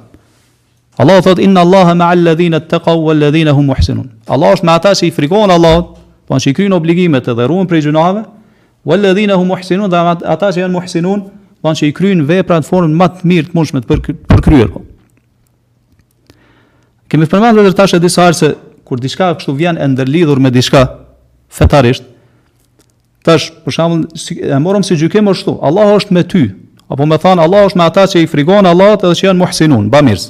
[0.98, 4.06] Allah thot inna Allaha ma'al ladhina ittaqaw wal ladhina hum muhsinun.
[4.28, 5.96] Allah është me ata që i frikojnë Allahut,
[6.26, 8.22] po që i kryjnë obligimet dhe ruajnë prej gjunave,
[8.86, 12.64] wal ladhina hum muhsinun, të ata që janë muhsinun, do po që i kryjnë veprat
[12.64, 14.72] në formën më të mirë të mundshme për për kryer.
[14.72, 14.84] Po.
[17.12, 18.50] Kemi përmendur edhe tash edhe disa herë se
[18.86, 20.84] kur diçka kështu vjen e ndërlidhur me diçka
[21.50, 22.06] fetarisht
[23.26, 26.44] tash për shembull si, e morëm si gjykim ashtu Allah është me ty
[26.88, 29.88] apo më thon Allah është me ata që i frikon Allahut edhe që janë muhsinun
[29.90, 30.28] bamirs.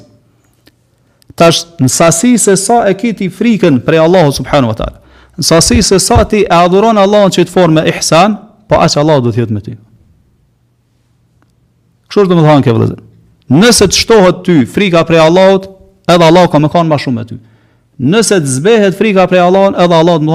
[1.38, 5.02] tash në sasi se sa e kit i frikën për Allahu subhanahu wa taala
[5.36, 8.38] në sasi se sa ti e adhuron Allahun çit formë ihsan
[8.68, 9.74] po as Allahu do të jetë me ty
[12.08, 13.02] kështu do të thonë ke vëllazë
[13.60, 15.68] nëse të shtohet ty frika për Allahut
[16.14, 17.36] edhe Allahu ka më kanë më shumë me ty
[17.96, 20.32] Nëse të zbehet frika prej Allahut, edhe Allahu do të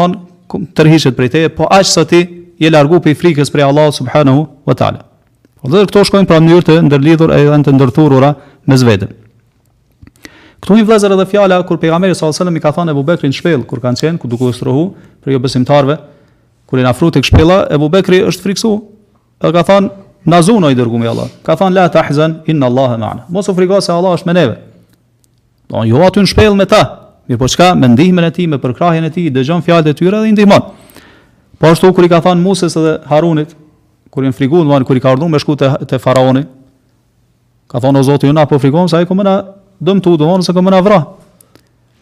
[0.49, 2.21] thonë tërhiqet prej teje, po aq sa ti
[2.57, 5.03] je largu prej frikës prej Allahut subhanahu wa taala.
[5.61, 8.31] Po dhe këto shkojnë pra në mënyrë të ndërlidhur e janë të ndërthurura
[8.65, 9.11] me zvetë.
[10.61, 13.37] Këtu i vëllazër edhe fjala kur pejgamberi sallallahu alajhi wasallam i ka thënë Abu në
[13.37, 14.83] shpellë kur kanë qenë ku duke u strohu
[15.23, 15.97] për jo besimtarve,
[16.65, 18.79] kur i na tek shpella, Abu Bekri është friksuar,
[19.41, 19.89] ai ka thënë
[20.25, 21.29] na zunoj dërgumi Allah.
[21.43, 23.25] Ka thënë la tahzan inna Allaha ma'ana.
[23.29, 24.55] Mos u se Allah është me neve.
[25.69, 27.00] Do jo, ju atë në shpellë me ta,
[27.31, 30.19] Mirë po çka me ndihmën e tij, me përkrahjen e tij, dëgjon fjalët e tyre
[30.19, 30.65] dhe i ndihmon.
[31.61, 33.53] Po ashtu kur i ka thënë Musës dhe Harunit,
[34.11, 36.41] kur i frikuan, domethënë kur i ka urdhëruar me shku të, te faraoni,
[37.71, 39.35] ka thënë o Zoti, na po frikon se ai komëna
[39.79, 41.05] dëmtu, domethënë se komëna vrah.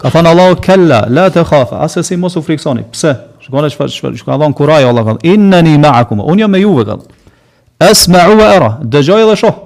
[0.02, 2.86] Ka thënë Allahu kalla la ta khafa, asse si mos u friksoni.
[2.90, 3.14] Pse?
[3.44, 6.24] Shkon as çfarë çfarë ka dhënë Kuraj Allah ka thënë inni ma'akum.
[6.26, 7.16] Unë jam me juve ka thënë.
[7.90, 8.70] Esma'u wa ara.
[8.82, 9.60] Dëgjoj dhe shoh.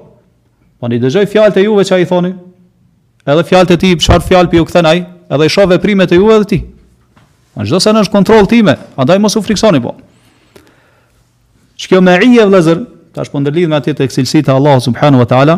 [0.83, 2.35] Po ni dëgjoj fjalët e juve çai thoni.
[3.25, 5.05] Edhe fjalët e tij, çfarë fjalë po ju kthen ai?
[5.35, 6.59] edhe i shoh veprimet e juve dhe ti.
[7.55, 9.93] Në çdo sa nësh kontroll time, andaj mos u friksoni po.
[11.80, 12.80] Çkjo me e vëllazër,
[13.14, 15.57] tash po ndërlidh me atë tek cilësitë e Allahut subhanahu wa taala.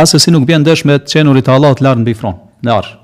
[0.00, 2.96] Asë si nuk bën dëshme të qenurit të Allah të mbi në bifron, në arë.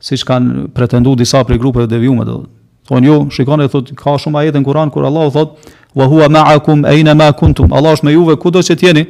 [0.00, 2.24] Si që kanë pretendu disa prej grupeve dhe vjume
[2.90, 5.52] Thonë ju, jo, e thot, ka shumë ajet në Kur'an, kur Allah thot,
[5.94, 9.04] wa huwa ma'akum akum, ma kuntum, Allah është me juve, ku do që tjeni?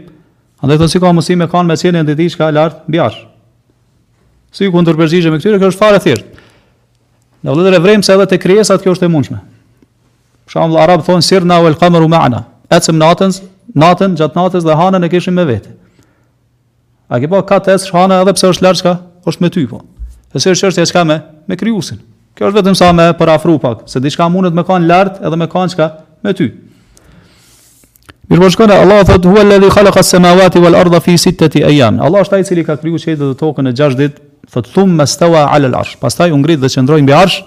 [0.61, 3.09] Andaj thot, si ka e kanë me qenë në ditë shka lartë
[4.55, 6.27] Si ku ndër përgjigje me këtyre, kjo është fare thjesht.
[7.41, 9.39] Në vëllëdër e vrejmë se edhe të kryesat kjo është e mundshme.
[10.51, 12.43] Për dhe Arabë thonë, sirë na u elkamer u ma'na.
[12.75, 13.37] Ecëm natën,
[13.79, 15.71] natën, gjatë natës dhe hanën e kishim me vete.
[17.11, 18.95] A ke po, ka të esh hanë edhe pse është lërë
[19.31, 19.81] është me ty, po.
[20.35, 21.21] E si është është e qka me,
[21.51, 22.01] me kryusin.
[22.39, 25.39] Kjo është vetëm sa me për afru pak, se diçka mundet me kanë lartë edhe
[25.41, 25.89] me kanë qka
[26.27, 26.49] me ty.
[28.31, 31.99] Mirë po shkone, Allah thot, huë lëdhi khalëka se ma arda fi sitët i ejan.
[32.03, 35.47] Allah është ajë cili ka kriju qëjtë dhe tokën e gjash ditë thot thum mastawa
[35.55, 37.43] ala al arsh pastaj u ngrit dhe qendroi mbi arsh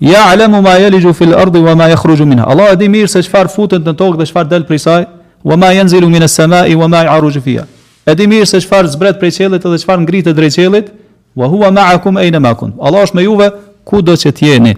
[0.00, 3.06] ya alamu ma yalju fil al ard wa ma yakhruju minha allah e di mir
[3.08, 5.04] se çfar futet në tokë dhe çfar del prej saj
[5.44, 7.66] wa ma yanzilu min as samaa wa ma ya'ruju fiha
[8.06, 10.90] e di mir se çfar zbret prej qellit dhe çfar ngrihet drej qellit
[11.36, 13.50] wa huwa ma'akum aina ma kunt allah është me juve
[13.84, 14.74] kudo që të jeni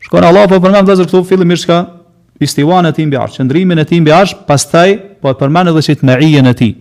[0.00, 1.86] shkon allah po përmend vëzër këtu fillim mirë çka
[2.40, 6.12] e tim mbi arsh qendrimin e tim mbi arsh pastaj po përmend edhe çit me
[6.14, 6.74] e tij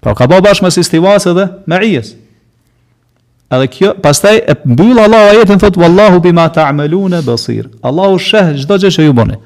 [0.00, 2.16] Po ka bëu bashkë me Sistivas edhe Marijes.
[3.52, 7.64] Edhe kjo, pastaj e mbyll Allahu ajetin thot wallahu bima ta'malun basir.
[7.82, 9.38] Allahu sheh çdo gjë që ju bëni.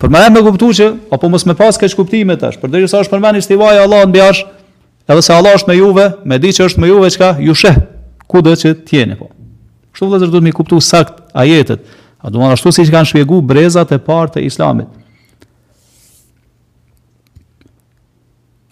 [0.00, 3.44] Për më tepër kuptuaj që apo mos më pas kësh kuptime tash, përderisa është përmendni
[3.44, 4.40] sti vaja Allahu mbi as,
[5.08, 7.76] edhe se Allah është me juve, me di që është me juve çka ju sheh
[8.26, 9.28] ku do që të jeni po.
[9.92, 11.84] Kështu vëllezër duhet më kuptu sakt ajetet.
[12.24, 14.88] A do të ashtu siç kanë shpjeguar brezat e parë të Islamit.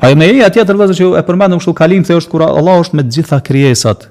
[0.01, 2.81] Ai më e ia tjetër vëllezër që e përmendëm kështu kalim se është kur Allah
[2.81, 4.09] është me të gjitha krijesat,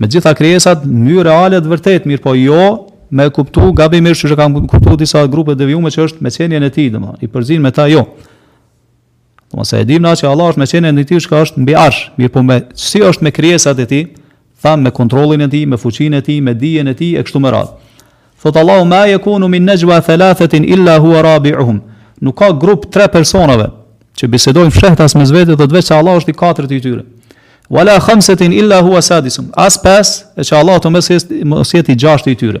[0.00, 2.68] me gjitha krijesat në mënyrë reale të vërtetë, mirë po jo
[3.12, 6.88] me kuptu gabimisht që kanë kuptuar disa grupe devijume që është me qenien e tij,
[6.94, 8.06] domethënë, i përzin me ta jo.
[9.52, 12.00] Domosë e dimë na që Allah është me qenien e tij që është mbi arsh,
[12.16, 14.04] mirë po me si është me krijesat e tij,
[14.62, 17.44] thamë me kontrollin e tij, me fuqinë e tij, me dijen e tij e kështu
[17.44, 18.04] me radhë.
[18.40, 21.82] Thotë Allahu ma yakunu min najwa thalathatin illa huwa rabi'uhum.
[22.24, 23.68] Nuk ka grup tre personave
[24.16, 27.04] që bisedojnë fshehtas mes vetëve, do të vetë se Allah është i katërt i tyre
[27.70, 32.32] wala khamsatin illa huwa sadisun as pas e ç Allah të mos jetë i gjashtë
[32.32, 32.60] i tyre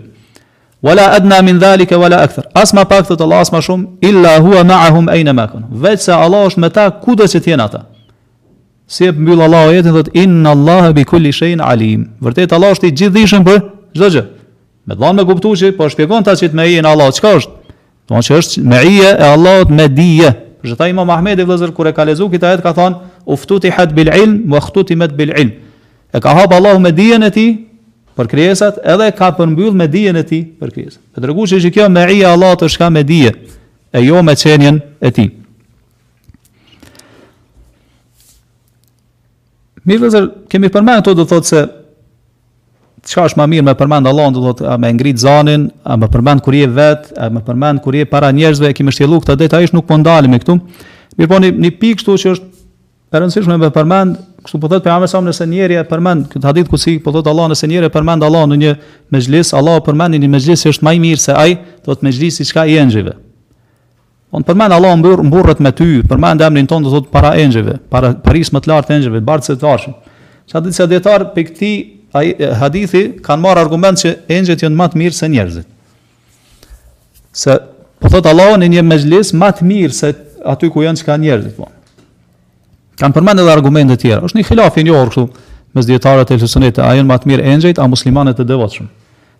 [0.86, 4.36] wala adna min zalika wala akthar as ma pak thot Allah as ma shum illa
[4.40, 7.80] huwa ma'ahum aina ma kun vet se Allah është me ta kudo që janë ata
[8.86, 12.86] si e mbyll Allah ajetin thot inna Allah bi kulli shay'in alim vërtet Allah është
[12.92, 13.58] i gjithdijshëm për
[13.98, 14.24] çdo gjë
[14.86, 17.58] me dhënë me kuptuesi po shpjegon ta çit me ijen Allah çka është
[18.10, 20.30] do të është me e Allahut me dije
[20.60, 24.42] Gjithashtu Imam Ahmedi vëllazër kur e ka lexuar këtë ka thonë uftuti hat bil ilm
[24.52, 25.52] wa khututi bil ilm
[26.12, 27.56] e ka hap Allahu me dijen e tij
[28.16, 31.88] për krijesat edhe ka përmbyll me dijen e tij për krijesat për tregushë që kjo
[31.88, 33.32] me rija Allah të shka me dije
[33.92, 35.30] e jo me çenjen e tij
[39.84, 41.60] Mi vëzër, kemi përmenë të do të thotë se
[43.10, 45.96] çka është më mirë me përmend Allah, do të thotë, a me ngrit zanin, a
[45.96, 49.48] me përmenë kërje vetë, a me kur je para njerëzve, e kemi shtjelu këta dhe
[49.48, 50.58] të nuk po ndalim këtu.
[51.16, 52.59] Mi përponi, një këtu që është
[53.10, 56.68] E rëndësishme me përmend, kështu po thot pejgamberi sa nëse njëri e përmend këtë hadith
[56.70, 58.74] ku si po thot Allah nëse njëri e përmend Allah në një
[59.12, 62.06] mexhlis, Allah e përmend në një mexhlis është më i mirë se ai do të
[62.06, 63.16] mexhlis i çka i engjëve.
[64.30, 68.12] On përmend Allah mbur mburrët me ty, përmend emrin tonë do thot para engjëve, para
[68.14, 69.98] paris më të lartë engjëve, bardh se të arshin.
[70.50, 71.72] Sa ditë se dietar pe këti
[72.14, 72.30] ai
[72.62, 75.66] hadithi kanë marr argument që engjët janë më të mirë se njerëzit.
[77.42, 77.58] Se
[78.00, 80.14] po thot Allah në një mexhlis më të mirë se
[80.54, 81.58] aty ku janë çka njerëzit.
[81.58, 81.68] Po.
[83.00, 84.20] Kanë përmend edhe argumente të tjera.
[84.28, 85.22] Është një xhilaf i njohur këtu
[85.76, 88.90] mes dietarëve të Elsunet, a janë më të mirë engjëjt apo muslimanët e devotshëm?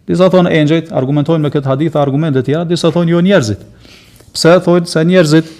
[0.09, 3.67] Disa thonë engjëjt, argumentojnë me këtë hadith argumente të tjera, disa thonë jo njerëzit.
[4.33, 5.53] Pse thonë se njerëzit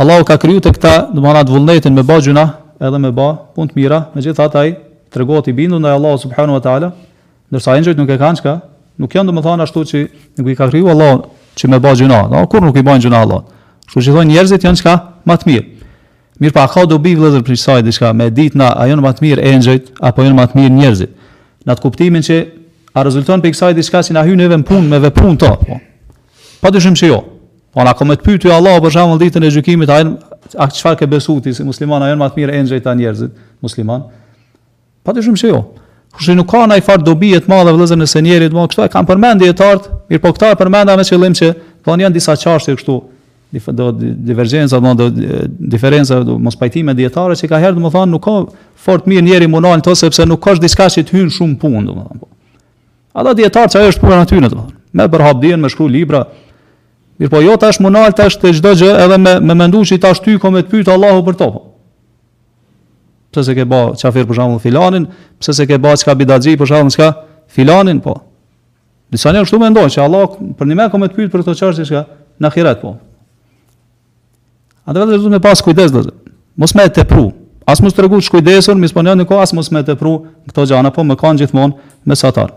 [0.00, 2.44] Allahu ka kriju të këta, do të vullnetin me bajuna
[2.80, 4.76] edhe me ba punë të mira, megjithatë ai
[5.12, 6.92] tregohet i bindur ndaj Allahu subhanahu wa taala,
[7.50, 8.54] ndërsa engjëjt nuk e kanë çka,
[9.00, 9.98] nuk janë domethënë ashtu që
[10.38, 11.24] nuk i ka kriju Allahu
[11.58, 13.44] që me bajuna, do kur nuk i bajnë gjuna Allahu.
[13.90, 14.96] Kështu që thonë njerëzit janë çka
[15.28, 15.68] më të mirë.
[16.40, 19.24] Mirë pa ka dobi vëllëzër për kësaj diçka, me ditë na ajo në më të
[19.26, 21.10] mirë engjëjt apo jo në më të mirë njerëzit.
[21.68, 22.38] Në atë kuptimin që
[22.96, 25.50] a rezulton për kësaj diçka si na hyn edhe në punë me veprën to.
[25.66, 25.76] Po.
[26.62, 27.18] Pa dyshim se jo.
[27.74, 29.92] Po na ka të pyetë Allah për shkakun ditën e gjykimit,
[30.56, 34.08] a çfarë ke besu ti si musliman ajo më të mirë engjëjt ta njerëzit, musliman?
[35.04, 35.60] Pa dyshim se jo.
[36.16, 39.12] Kush nuk ka ndaj far dobi të madhe vëllëzër në senjerit, po kështu e kanë
[39.12, 41.52] përmendë dietart, mirë po këta përmenda me qëllim që
[41.86, 42.96] kanë janë disa çështje kështu,
[43.50, 45.10] do divergjenca do
[45.58, 48.34] diferenca do mos pajtime dietare që ka herë do të thonë nuk ka
[48.78, 51.94] fort mirë njëri monal to sepse nuk ka diçka që të hyn shumë punë do
[51.96, 52.28] të thonë.
[53.12, 53.34] Ata po.
[53.34, 54.74] dietar çaj është pura natyrë do të thonë.
[54.92, 56.24] Me për hap dijen me shkru libra.
[57.18, 60.36] Mirpo jo tash monal tash të çdo gjë edhe me me mendu mendushi tash ty
[60.38, 61.50] komë të pyet Allahu për to.
[61.50, 61.64] Po.
[63.34, 65.04] Pse se ke bë çafir për shembull filanin,
[65.38, 67.10] pse se ke bë çka bidaxhi për shembull çka
[67.48, 68.14] filanin po.
[69.10, 71.86] Disa njerëz këtu mendojnë se Allah për një mëkë komë të pyet për këtë çështje
[71.90, 72.04] çka
[72.40, 72.96] na xhirat po.
[74.88, 76.14] Atë vetë duhet me pas kujdes dozë.
[76.56, 77.28] Mos më tepru.
[77.68, 80.14] As mos tregu shkujdesën, mos po kohë, kohas mos më tepru
[80.50, 81.76] këto gjëra, po më kanë gjithmonë
[82.10, 82.54] mesatar.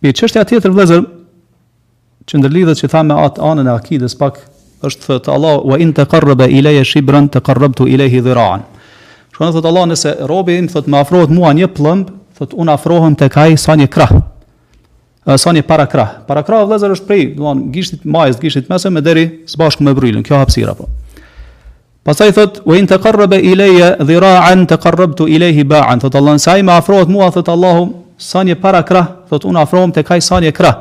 [0.00, 1.02] Mi çështja tjetër vëllezër
[2.30, 4.38] që ndërlidhet që tha me atë anën e akides pak
[4.88, 8.62] është thot Allah wa in taqarraba ilayya shibran taqarrabtu ilayhi dhira'an.
[9.34, 13.12] Shkon thot Allah nëse robi im thot më afrohet mua një pllumb, thot un afrohem
[13.14, 14.14] tek ai sa një krah.
[15.26, 16.22] Sa një para krah.
[16.24, 19.58] Para krah vëllazër është prej, do të thonë, gishtit majës, gishtit mesëm me deri së
[19.60, 20.86] bashku me brylën, kjo hapësira po.
[22.04, 26.64] Pastaj thot: "Wa in taqarraba ilayya dhira'an taqarrabtu ilayhi ba'an." Do të thonë, sa i
[26.64, 30.74] më afrohet mua, thot Allahu, sa para krah, thot un afrohem tek ai sa krah.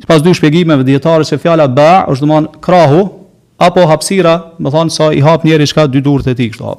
[0.00, 3.10] Sipas dy shpjegimeve dietare se fjala ba është do të thonë krahu
[3.58, 6.78] apo hapësira, do të thonë sa i hap njëri çka dy durrë e tij këto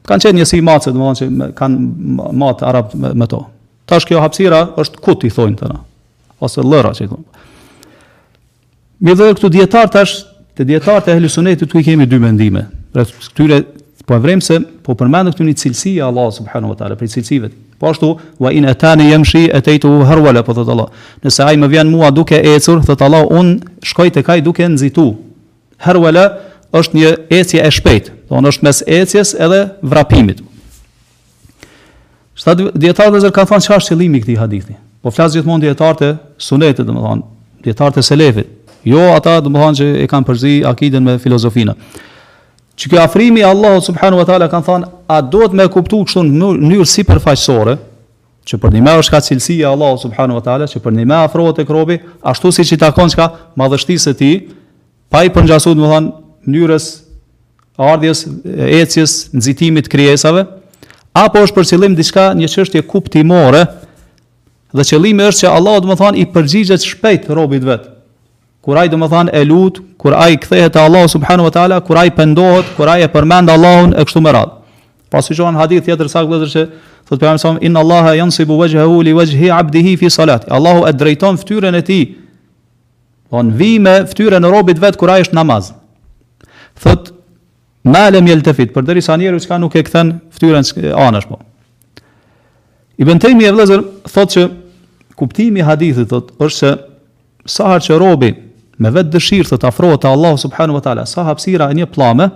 [0.00, 1.78] kanë qenë një si matë, dhe më dhe që kanë
[2.34, 3.44] matë arabë me to.
[3.90, 5.78] Tash kjo hapësira është kut t'i thonë tëna,
[6.46, 7.26] ose lëra që i thonë.
[9.02, 10.20] Mi dhe këtu djetar tash,
[10.56, 12.66] të djetar të helisonetit ku i kemi dy mendime.
[12.94, 13.58] Pra këtyre
[14.06, 17.10] po e vrem se po përmendë këtu një cilësi e Allah subhanu wa ta'ala, për
[17.16, 17.50] cilësive.
[17.80, 18.10] Po ashtu,
[18.42, 20.88] wa in atani yamshi ataitu harwala po thotë Allah.
[21.24, 23.56] Nëse ai më vjen mua duke ecur, thotë Allah, un
[23.92, 25.08] shkoj të kaj duke nxitu.
[25.86, 26.28] Harwala
[26.76, 28.16] është një ecje e shpejtë.
[28.30, 30.44] Do është mes ecjes edhe vrapimit.
[32.40, 34.74] Sa dietarët e zer kanë thënë çfarë qëllimi i këtij hadithi?
[35.04, 36.10] Po flas gjithmonë dietarët e
[36.40, 37.26] sunetit, domethënë
[37.66, 38.54] dietarët e selefit.
[38.88, 41.74] Jo ata domethënë që e kanë përzi akiden me filozofinë.
[42.80, 46.50] Që kjo afrimi Allahu subhanahu wa taala kanë thënë, a duhet me kuptu kështu në
[46.68, 47.76] mënyrë si përfaqësore?
[48.50, 51.14] që për një me është ka cilësia Allah subhanu wa ta'ala, që për një me
[51.22, 53.26] afrohet e krobi, ashtu si që ta takon që ka
[53.60, 54.30] madhështi ti,
[55.12, 56.08] pa i përngjasu më thanë,
[56.50, 56.86] njërës,
[57.86, 58.24] ardhjes,
[58.80, 60.42] ecjes, nëzitimit kriesave,
[61.24, 63.64] apo është për qëllim diçka, një çështje kuptimore,
[64.72, 67.88] dhe qëllimi është që Allah do të thonë i përgjigjet shpejt robit vet.
[68.64, 71.78] Kur ai do të thonë e lut, kur ai kthehet te Allah subhanahu wa taala,
[71.84, 74.56] kur ai pendohet, kur ai e përmend Allahun e kështu me radhë.
[75.10, 76.64] Pasi shohën hadith tjetër sa gjithë që
[77.10, 80.46] thot pejam sa inna Allah yansibu wajhahu li wajhi 'abdihi fi salati.
[80.56, 82.08] Allahu e drejton fytyrën e tij.
[83.32, 85.72] Von vime fytyrën e robit vet kur ai është namaz.
[86.80, 87.19] Thotë
[87.86, 90.66] Ma lem jeltefit, për dheri sa njerë që nuk e këthen ftyren
[91.06, 91.38] anësh po.
[93.00, 94.42] I bëntejmë i e vlezër, thot që
[95.16, 96.72] kuptimi hadithit, thot, është se
[97.48, 98.34] sahar që robi
[98.80, 102.28] me vetë dëshirë, thot, afrojë të Allahu subhanu wa ta'la, sahar pësira e një plame,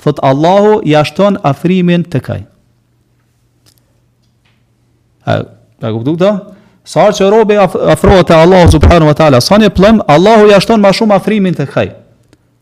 [0.00, 2.40] thot, Allahu jashton afrimin të kaj.
[5.28, 5.38] A,
[5.84, 6.24] a këpëtuk
[6.88, 10.88] Sahar që robi afrojë të Allahu subhanu wa ta'la, sa një plëm, Allahu jashton ma
[10.96, 11.84] shumë afrimin të kaj.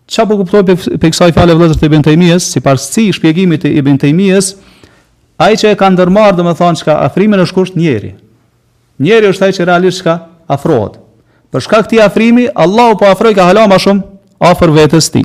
[0.06, 3.72] Qa po kuptoj për kësaj fjale vëllëzër të Ibn Tejmijes, si parësi i shpjegimit të
[3.80, 4.52] Ibn Tejmijes,
[5.42, 8.12] ai që e ka ndërmarë dhe me thonë ka afrimin është kusht njeri.
[9.02, 10.14] Njeri është ai që realisht ka
[10.46, 11.00] afrohet.
[11.50, 14.04] Për shka këti afrimi, Allah u po afroj ka hala ma shumë
[14.46, 15.24] afer vetës ti.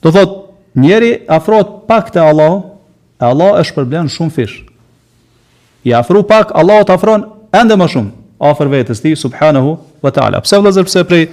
[0.00, 0.32] Do thot,
[0.74, 2.56] njeri afrohet pak të Allah,
[3.20, 4.56] e Allah është përblenë shumë fish.
[5.86, 7.28] I afru pak, Allah u të afron
[7.60, 10.40] ende ma shumë afer vetës ti, subhanahu vë ta'ala.
[10.44, 11.24] Pse vëllëzër, pse prej,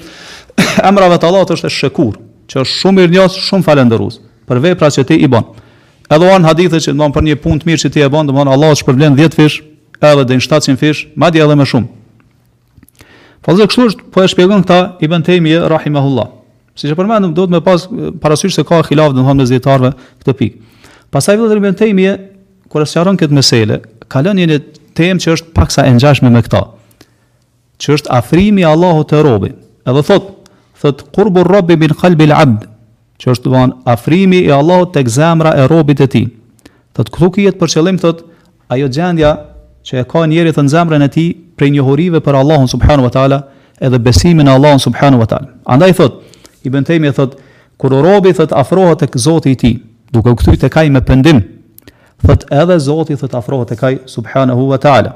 [0.89, 2.15] emrave të Allahut është shëkur,
[2.49, 5.45] që është shumë mirënjohës, shumë falendëruës për veprat që ti i bën.
[6.11, 8.51] Edhe kanë hadithe që ndon për një punë të mirë që ti e bën, domthon
[8.51, 9.61] Allahu shpërblen 10 fish,
[10.03, 11.87] edhe deri në 700 fish, madje edhe më shumë.
[13.43, 14.77] Po zë kështu është, po e shpjegon këta
[15.07, 16.27] Ibn Taymiyyah rahimahullah.
[16.79, 17.87] Siç e përmendëm, duhet më pas
[18.23, 19.89] parasysh se ka xilaf domthon me zëtarve
[20.23, 20.61] këtë pikë.
[21.13, 22.21] Pastaj vjen Ibn Taymiyyah
[22.71, 23.81] kur e sqaron këtë meselë,
[24.11, 26.63] ka lënë një, një temë që është paksa e ngjashme me këtë.
[27.83, 29.51] Që është afrimi i Allahut te robi.
[29.83, 30.37] Edhe thotë,
[30.83, 32.67] thot qurbu rrobi min qalbi al-abd,
[33.21, 36.25] që është von afrimi i Allahut tek zemra e robit të tij.
[36.97, 38.23] Thot këtu kiyet për qëllim thot
[38.75, 39.31] ajo gjendja
[39.87, 43.39] që e ka njeri thën zemrën e tij prej njohurive për Allahun subhanu wa taala
[43.79, 45.47] edhe besimin në Allahun wa taala.
[45.65, 46.19] Andaj thot
[46.67, 47.37] bëntejmë, Taymi thot
[47.77, 49.79] kur robi thot afrohet tek Zoti i tij,
[50.11, 51.41] duke u kthyer tek ai me pendim,
[52.27, 55.11] thot edhe Zoti thot afrohet tek ai subhanahu wa taala.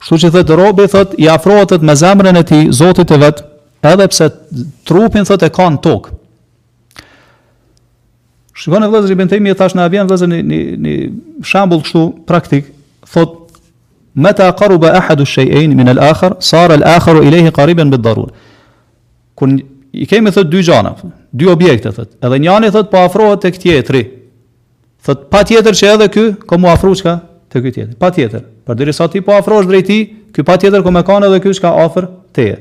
[0.00, 3.40] Kështu që thot robi thot i afrohet me zemrën e tij Zotit të vet,
[3.92, 4.28] edhe pse
[4.88, 6.14] trupin thotë e kanë tokë.
[8.54, 10.94] Shikon e vëzër i bëntejmi e thash në avjen vëzër një, një, një
[11.50, 12.68] shambull kështu praktik,
[13.10, 13.40] thot,
[14.14, 18.30] me ta karu bë ahadu shëjën min al akhar, sar al-akhar i lehi kariben darur.
[19.34, 19.56] Kun
[19.94, 20.94] i kemi thot dy gjana,
[21.34, 24.04] dy objekte thot, edhe njani thot po afrohet tek këtje tri,
[25.04, 27.16] thot pa tjetër që edhe ky, ko mu afru qka
[27.50, 29.98] të këtje tjetër, pa tjetër, për ti po drejt drejti,
[30.34, 32.56] ky pa tjetër ko kanë edhe ky çka afër teje.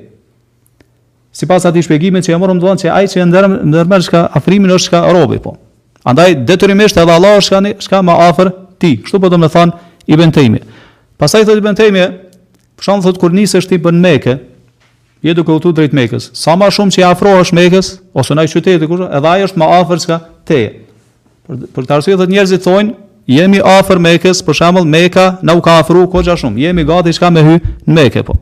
[1.33, 4.69] Si pas ati shpegime që e morëm duan që ai që e ndërmer shka afrimin
[4.75, 5.55] është shka robi, po.
[6.05, 9.49] Andaj, detyrimisht edhe Allah është shka, një, shka ma afer ti, kështu po të më
[9.55, 9.73] than
[10.13, 10.59] i bëntejmi.
[11.17, 12.03] Pasaj, thot i bëntejmi,
[12.77, 14.35] përshan, thot, kur njësë është ti bën meke,
[15.25, 16.29] je duke u tu drejt mekes.
[16.37, 19.71] Sa ma shumë që i afro është mekes, ose nëjë qytetit, edhe ai është ma
[19.79, 20.71] afer shka teje.
[21.47, 22.97] Për, për të arsujet, thot, njerëzit thonë,
[23.33, 27.41] jemi afër Mekës, për shembull meka, nuk ka afru, ko shumë, jemi gati shka me
[27.43, 27.57] hy
[27.89, 28.35] në Mekë po.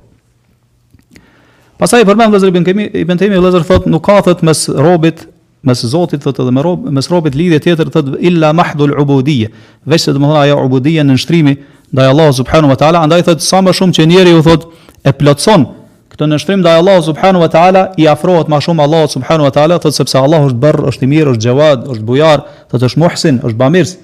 [1.81, 5.23] Pastaj për mendoj Zotrin kemi i bëntemi Allahu thot nuk ka thot mes robit
[5.65, 9.49] mes Zotit thot edhe me rob mes robit lidhje tjetër thot illa mahdul ubudiyya
[9.89, 11.55] veç se domoha ja ubudiyya në shtrimi
[11.89, 14.67] ndaj Allahu subhanahu wa taala andaj thot sa më shumë që njeriu thot
[15.09, 15.65] e plotson
[16.13, 19.79] këtë në ndaj Allahu subhanahu wa taala i afrohet më shumë Allahu subhanahu wa taala
[19.81, 22.43] thot sepse Allahu është bar është i mirë është xhawad është bujar
[22.75, 23.95] thot është muhsin është bamirs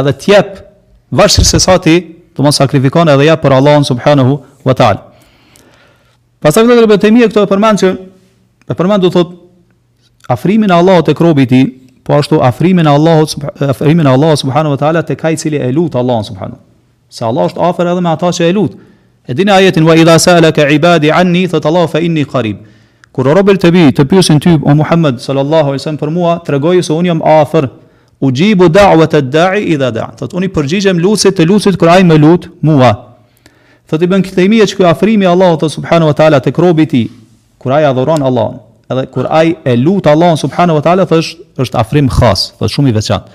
[0.00, 0.62] edhe tjep
[1.10, 1.96] vashë se sa ti
[2.36, 5.10] do mos sakrifikon edhe ja për Allahun subhanahu wa taala
[6.44, 7.90] Pastaj vetë Ibn këto e përmend që
[8.68, 9.30] e përmend do thot,
[10.28, 11.46] afrimin e Allahut tek robi
[12.04, 13.32] po ashtu afrimin e Allahut
[13.64, 16.60] afrimin e Allahut subhanahu wa taala tek kaj i cili e lut Allahun subhanahu.
[17.08, 18.74] Se Allah është afër edhe me ata që e lut.
[19.26, 22.58] E dini ajetin wa idha salaka ibadi anni thot Allah fa inni qarib.
[23.10, 26.82] Kur robi të tij të pyesin ty o Muhammed sallallahu alaihi wasallam për mua, regojë
[26.84, 27.70] se un jam afër
[28.20, 30.12] u gjibu e të da'i idha da'a.
[30.20, 32.92] Thot, unë i përgjigjem lutësit të lutësit kër ajë me lutë mua.
[33.90, 36.52] Thot i bën këtë imi e që kjo afrimi Allahot të subhanu wa ta'ala të
[36.56, 37.02] krobi ti,
[37.60, 38.56] kur aj adhoron Allahon,
[38.88, 42.90] edhe kur aj e lut Allahon subhanu wa ta'ala, thësh është, afrim khas, thë shumë
[42.90, 43.26] i veçan.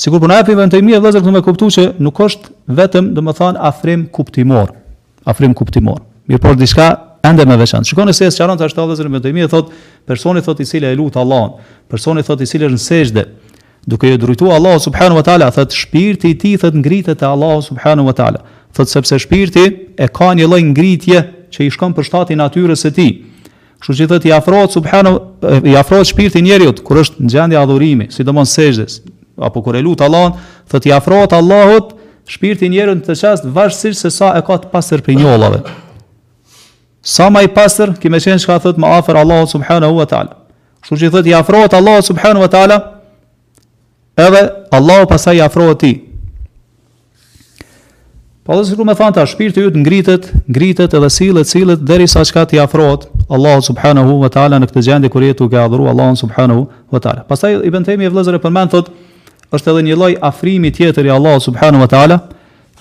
[0.00, 2.22] Sigur për në afrim e në të imi e vëzër këtë me kuptu që nuk
[2.24, 4.72] është vetëm, dhe më thanë, afrim kuptimor,
[5.28, 6.00] afrim kuptimor.
[6.32, 6.86] Mirë por, diska
[7.28, 7.84] ende me veçan.
[7.84, 9.74] Shikon e se e së qaron të ashtë të vëzër me të e thot,
[10.08, 11.58] personi thot i sile e lut Allahon,
[11.88, 13.26] personi thot i sile është në sejde,
[13.84, 17.60] duke e drujtu Allah subhanu wa ta'ala, thot shpirti i tij thot ngritet te Allahu
[17.62, 18.42] subhanahu wa ta'ala
[18.72, 19.64] thot sepse shpirti
[19.96, 23.10] e ka një lloj ngritje që i shkon për shtatin natyrës së tij.
[23.82, 25.14] Kështu që thot i afrohet subhanu
[25.68, 29.00] i afrohet shpirti njerëzit kur është në gjendje adhurimi, sidomos sejdës
[29.42, 30.36] apo kur e lut Allahun,
[30.70, 31.96] thot i afrohet Allahut
[32.30, 35.62] shpirti njerëzit në të çast vazhdimisht se sa e ka të pastër për njollave.
[37.02, 40.38] Sa më i pastër, kimë qenë çka thot më afër Allahut subhanahu wa taala.
[40.84, 42.78] Kështu që thot i afrohet Allahut subhanahu wa taala
[44.22, 44.46] edhe
[44.78, 45.92] Allahu pasaj i afrohet ti.
[48.44, 51.84] Po dhe si ku me thanë ta, shpirë të jutë ngritët, ngritët edhe silët, silët,
[51.86, 55.60] dheri sa qka t'i afrot, Allah subhanahu wa ta'ala në këtë gjendje kër jetu ke
[55.62, 57.22] adhuru, Allah subhanahu wa ta'ala.
[57.28, 58.90] Pasaj i bën e vlezër e përmenë thot,
[59.54, 62.18] është edhe një loj afrimi tjetër i Allah subhanahu wa ta'ala,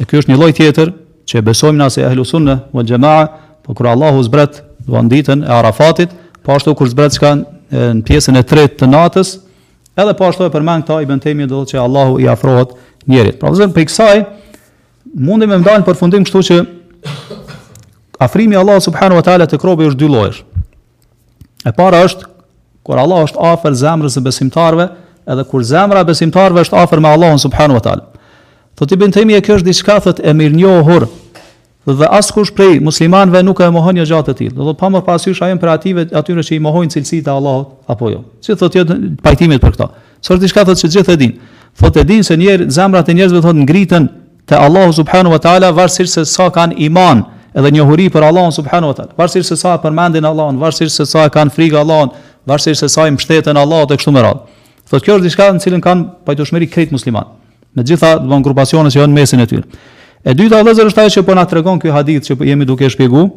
[0.01, 0.91] e kjo është një loj tjetër
[1.29, 3.29] që besojmë nga se ehlu sunë në gjemaë,
[3.61, 6.09] po kër Allahu zbret anditën e arafatit,
[6.41, 7.35] po ashtu kër zbret qka
[8.01, 9.35] në pjesën e tretë të natës,
[9.93, 12.73] edhe po ashtu e përmenë këta i bën temi e dhe që Allahu i afrohet
[13.05, 13.37] njerit.
[13.39, 14.15] Pra vëzër, për i kësaj,
[15.17, 16.59] mundi me mdalë për fundim kështu që
[18.21, 20.43] afrimi Allah subhanu wa ta'ala të krobi është dy lojsh.
[21.65, 22.27] E para është,
[22.85, 24.87] kur Allah është afer zemrës e besimtarve,
[25.31, 28.07] edhe kur zemra besimtarve është afer me Allah subhanu wa ta'ala.
[28.77, 31.01] Thot të bëndë e kjo është diçka thët e mirë njohë
[31.97, 34.51] dhe asë kush prej muslimanve nuk e mohon një gjatë të tilë.
[34.57, 37.71] Dhe dhe pa më pasysh ajen për ative atyre që i mohojnë cilësit e Allahot,
[37.89, 38.19] apo jo.
[38.45, 39.87] Që thot jetë jo, pajtimit për këta.
[40.21, 41.31] Sërë të shka thot që gjithë e din.
[41.81, 44.05] Thot e din se njerë, zemrat e njerëzve thot ngritën
[44.45, 47.23] te Allahu subhanahu wa taala varësisht se sa kanë iman
[47.57, 51.05] edhe njohuri për Allahun subhanahu wa taala, varësisht se sa e përmendin Allahun, varësisht se
[51.05, 52.13] sa e kanë frikë Allahun,
[52.47, 54.41] varësisht se sa i mbështeten Allahut e kështu me radhë.
[54.91, 57.29] Thotë kjo është diçka në cilën kanë pajtueshmëri krejt musliman.
[57.75, 59.67] Me gjitha do të grupacione që janë mesin e tyre.
[60.23, 62.83] E dyta vëllazër është ajo që po na tregon ky hadith që po jemi duke
[62.85, 63.29] e shpjeguar,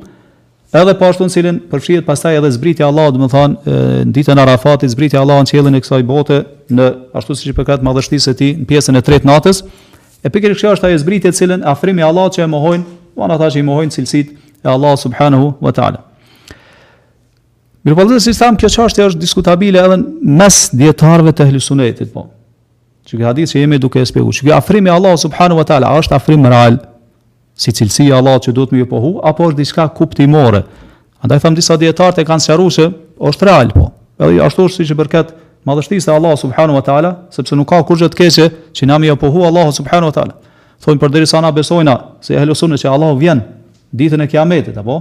[0.75, 4.41] edhe po ashtu në cilën përfshihet pastaj edhe zbritja e Allahut, do të thonë ditën
[4.41, 6.41] e Arafatit, zbritja e Allahut në qiellin e kësaj bote
[6.75, 9.63] në ashtu siç i përkat madhështisë së tij në pjesën e tretë natës.
[10.25, 13.29] E pikërisht kjo është ajo zbritje e cilën afrimi i Allahut që e mohojn, von
[13.31, 16.01] po ata që i mohojn cilësitë e Allahut subhanahu wa taala.
[17.85, 19.99] Mirpafaqësi si tham kjo çështje është diskutabile edhe
[20.41, 22.31] mes dietarëve të Ehlusunetit, po.
[23.05, 25.93] Që ky hadith që jemi duke e shpjeguar, që afrimi i Allahut subhanahu wa taala
[26.01, 26.79] është afrim real
[27.61, 30.65] si cilësia e Allahut që duhet më ju pohu apo është diçka kuptimore.
[31.21, 32.89] Andaj tham disa dietarë të kanë sqaruar se
[33.21, 33.91] është real, po.
[34.25, 35.37] Edhe ashtu është siç e bërkat
[35.69, 38.47] madhështisë e Allahu subhanahu wa taala, sepse nuk ka kurrë të keqe
[38.77, 40.35] që na mëo pohu Allahu subhanahu wa taala.
[40.85, 43.41] Thonë për sa na besojna se e helosun që Allahu vjen
[43.95, 44.99] ditën e kiametit apo?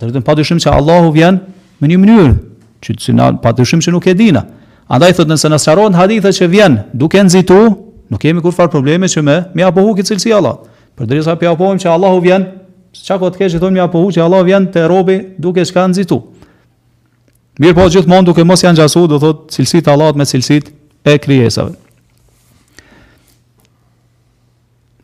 [0.00, 1.38] të ditën padyshim se Allahu vjen
[1.80, 2.32] me një mënyrë
[2.82, 4.42] që të sinan padyshim se nuk e dina.
[4.88, 7.58] Andaj thotë nëse na sqarohen hadithat që vjen duke nxitu,
[8.10, 10.56] nuk kemi kur fare probleme që me mëo pohu këtë cilësi Allah.
[10.96, 12.46] Për derisa pjaopojmë se Allahu vjen,
[12.92, 16.18] çka ka të keqe thonë mëo pohu që Allahu vjen te robi duke shkanxitu.
[17.60, 20.70] Mirë po gjithmonë duke mos janë gjasu, do thotë cilësit Allahot me cilësit
[21.04, 21.74] e kryesave.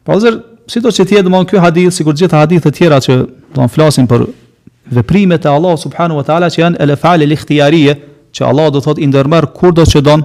[0.08, 0.38] Po zërë,
[0.68, 3.18] si do që tjetë dhe mon kjo hadith, si kur gjitha hadith e tjera që
[3.56, 4.24] do në flasin për
[4.98, 7.98] veprimet e Allah subhanu wa ta'ala që janë e lefale lihtijarije,
[8.32, 10.24] që Allah do thotë indërmer kur do që donë,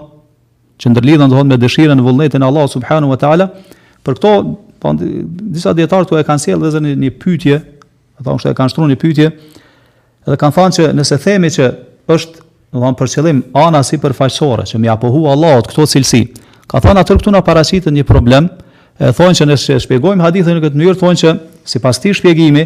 [0.80, 3.50] që ndërlidhen do thotë me dëshiren e vullnetin Allah subhanu wa ta'ala,
[4.08, 4.34] për këto,
[4.80, 8.58] po, disa djetarë të e kanë sjellë dhe zërë një pytje, dhe thonë që e
[8.62, 9.30] kanë shtru një pytje,
[10.28, 11.70] edhe kanë thanë që nëse themi që
[12.12, 12.42] është
[12.74, 16.24] dhan për qëllim ana si që më apohu Allahut këto cilësi.
[16.68, 18.48] Ka thënë atë këtu na paraqitë një problem,
[19.00, 21.34] e thonë që nëse shpjegojmë hadithin në këtë mënyrë thonë që
[21.74, 22.64] sipas këtij shpjegimi,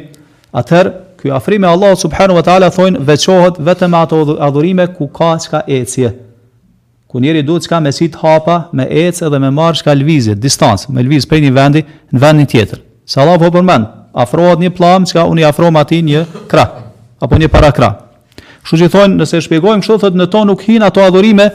[0.57, 5.35] atëherë ky afrim me Allahu subhanahu wa taala thonë veçohet vetëm ato adhurime ku ka
[5.43, 6.13] çka ecje.
[7.07, 10.91] Ku njeri duhet çka me sit hapa, me ecë dhe me marrë çka lvizje, distancë,
[10.95, 11.83] me lviz prej një vendi
[12.13, 12.79] në vendin tjetër.
[13.05, 16.69] Sa Allahu po përmend, afrohet një pllam çka unë i atij një krah
[17.21, 18.07] apo një para krah.
[18.68, 21.45] Kështu që thonë, nëse e shpjegojmë kështu thotë në to nuk hin ato adhurime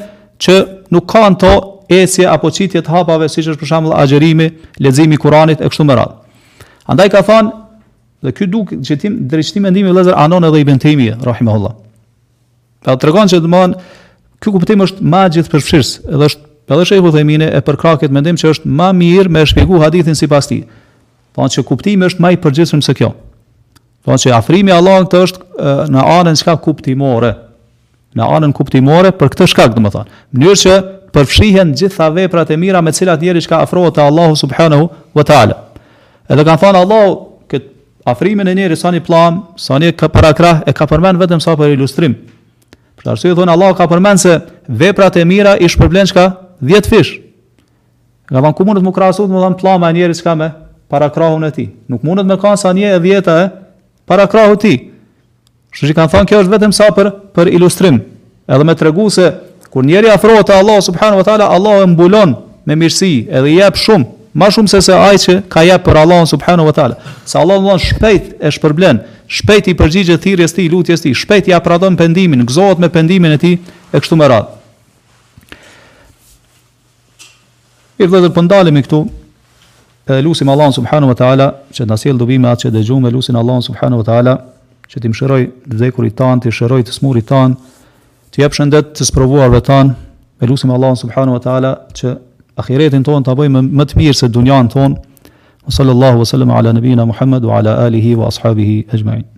[0.40, 0.54] që
[0.96, 1.50] nuk kanë to
[1.92, 4.46] esje apo qitje të hapave, si që është për shembull agjerimi,
[4.80, 6.70] ledzimi Kuranit e kështu më radhë.
[6.94, 7.50] Andaj ka thonë,
[8.24, 11.74] dhe kjo duk, që tim drejqtim e ndimi anon edhe i bëntimi, rahim e Allah.
[12.86, 13.74] se të regon që të mënë,
[14.42, 16.40] kjo kuptim është ma gjithë përfshirës, edhe është,
[16.72, 20.26] edhe shehu dhe mine e përkraket mendim që është ma mirë me shpjegu hadithin si
[20.32, 20.62] pas ti.
[21.36, 23.12] Thonë që kuptim është më i përgjithshëm se kjo.
[24.02, 27.30] Po që afrimi Allah në këtë është në anën shka kuptimore.
[28.18, 30.16] Në anën kuptimore për këtë shka këtë më thonë.
[30.36, 30.78] Mënyrë që
[31.14, 35.56] përfshihen gjitha veprat e mira me cilat njeri shka afrohet të Allahu subhanahu wa ta'ala.
[36.26, 37.14] Edhe kanë thonë Allahu
[37.52, 41.38] këtë afrimi në njeri sa një plan, sa një ka parakra e ka përmen vetëm
[41.40, 42.18] sa për ilustrim.
[42.98, 46.26] Për të arsujë, i thonë Allahu ka përmen se veprat e mira ishë përblen shka
[46.62, 47.14] dhjetë fish.
[48.30, 50.50] Nga thonë ku mundët më krasut më dhe në plan njeri shka me
[50.90, 51.68] parakrahun e ti.
[51.88, 53.48] Nuk mundet me kanë sa nje e dhjeta e
[54.12, 54.74] para krahu ti.
[55.72, 58.02] Shë që kanë thonë, kjo është vetëm sa për, për ilustrim,
[58.44, 59.30] edhe me të regu se,
[59.72, 62.34] kur njëri afrohet te Allah, subhanahu wa ta'ala, Allah e mbulon
[62.68, 64.04] me mirësi, edhe i jep shumë,
[64.36, 66.98] ma shumë se se ajë që ka jep për Allah, subhanu wa ta'ala.
[67.30, 69.00] Sa Allah në shpejt e shpërblen,
[69.38, 73.40] shpejt i përgjigje thirrjes të lutjes ti, shpejt i apradon pendimin, gëzohet me pendimin e
[73.40, 74.60] ti, e kështu me radhë.
[78.02, 79.00] Mirë po dhe dhe këtu,
[80.08, 83.36] Edhe lusim Allahun subhanahu wa taala që na sjell dobi me atë që dëgjojmë, lusim
[83.38, 84.34] Allahun subhanahu wa taala
[84.90, 87.54] që të të vdekurit tan, të shëroj të smurit tan,
[88.34, 89.94] të jap shëndet të sprovuarve tan.
[90.40, 92.16] Me lusim Allahun subhanahu wa taala që
[92.58, 94.98] ahiretin ton ta bëjmë më të mirë se dunjan ton.
[95.68, 99.31] Sallallahu alaihi wa sallam ala nëbina Muhammad wa ala alihi wa ashabihi ajma'in.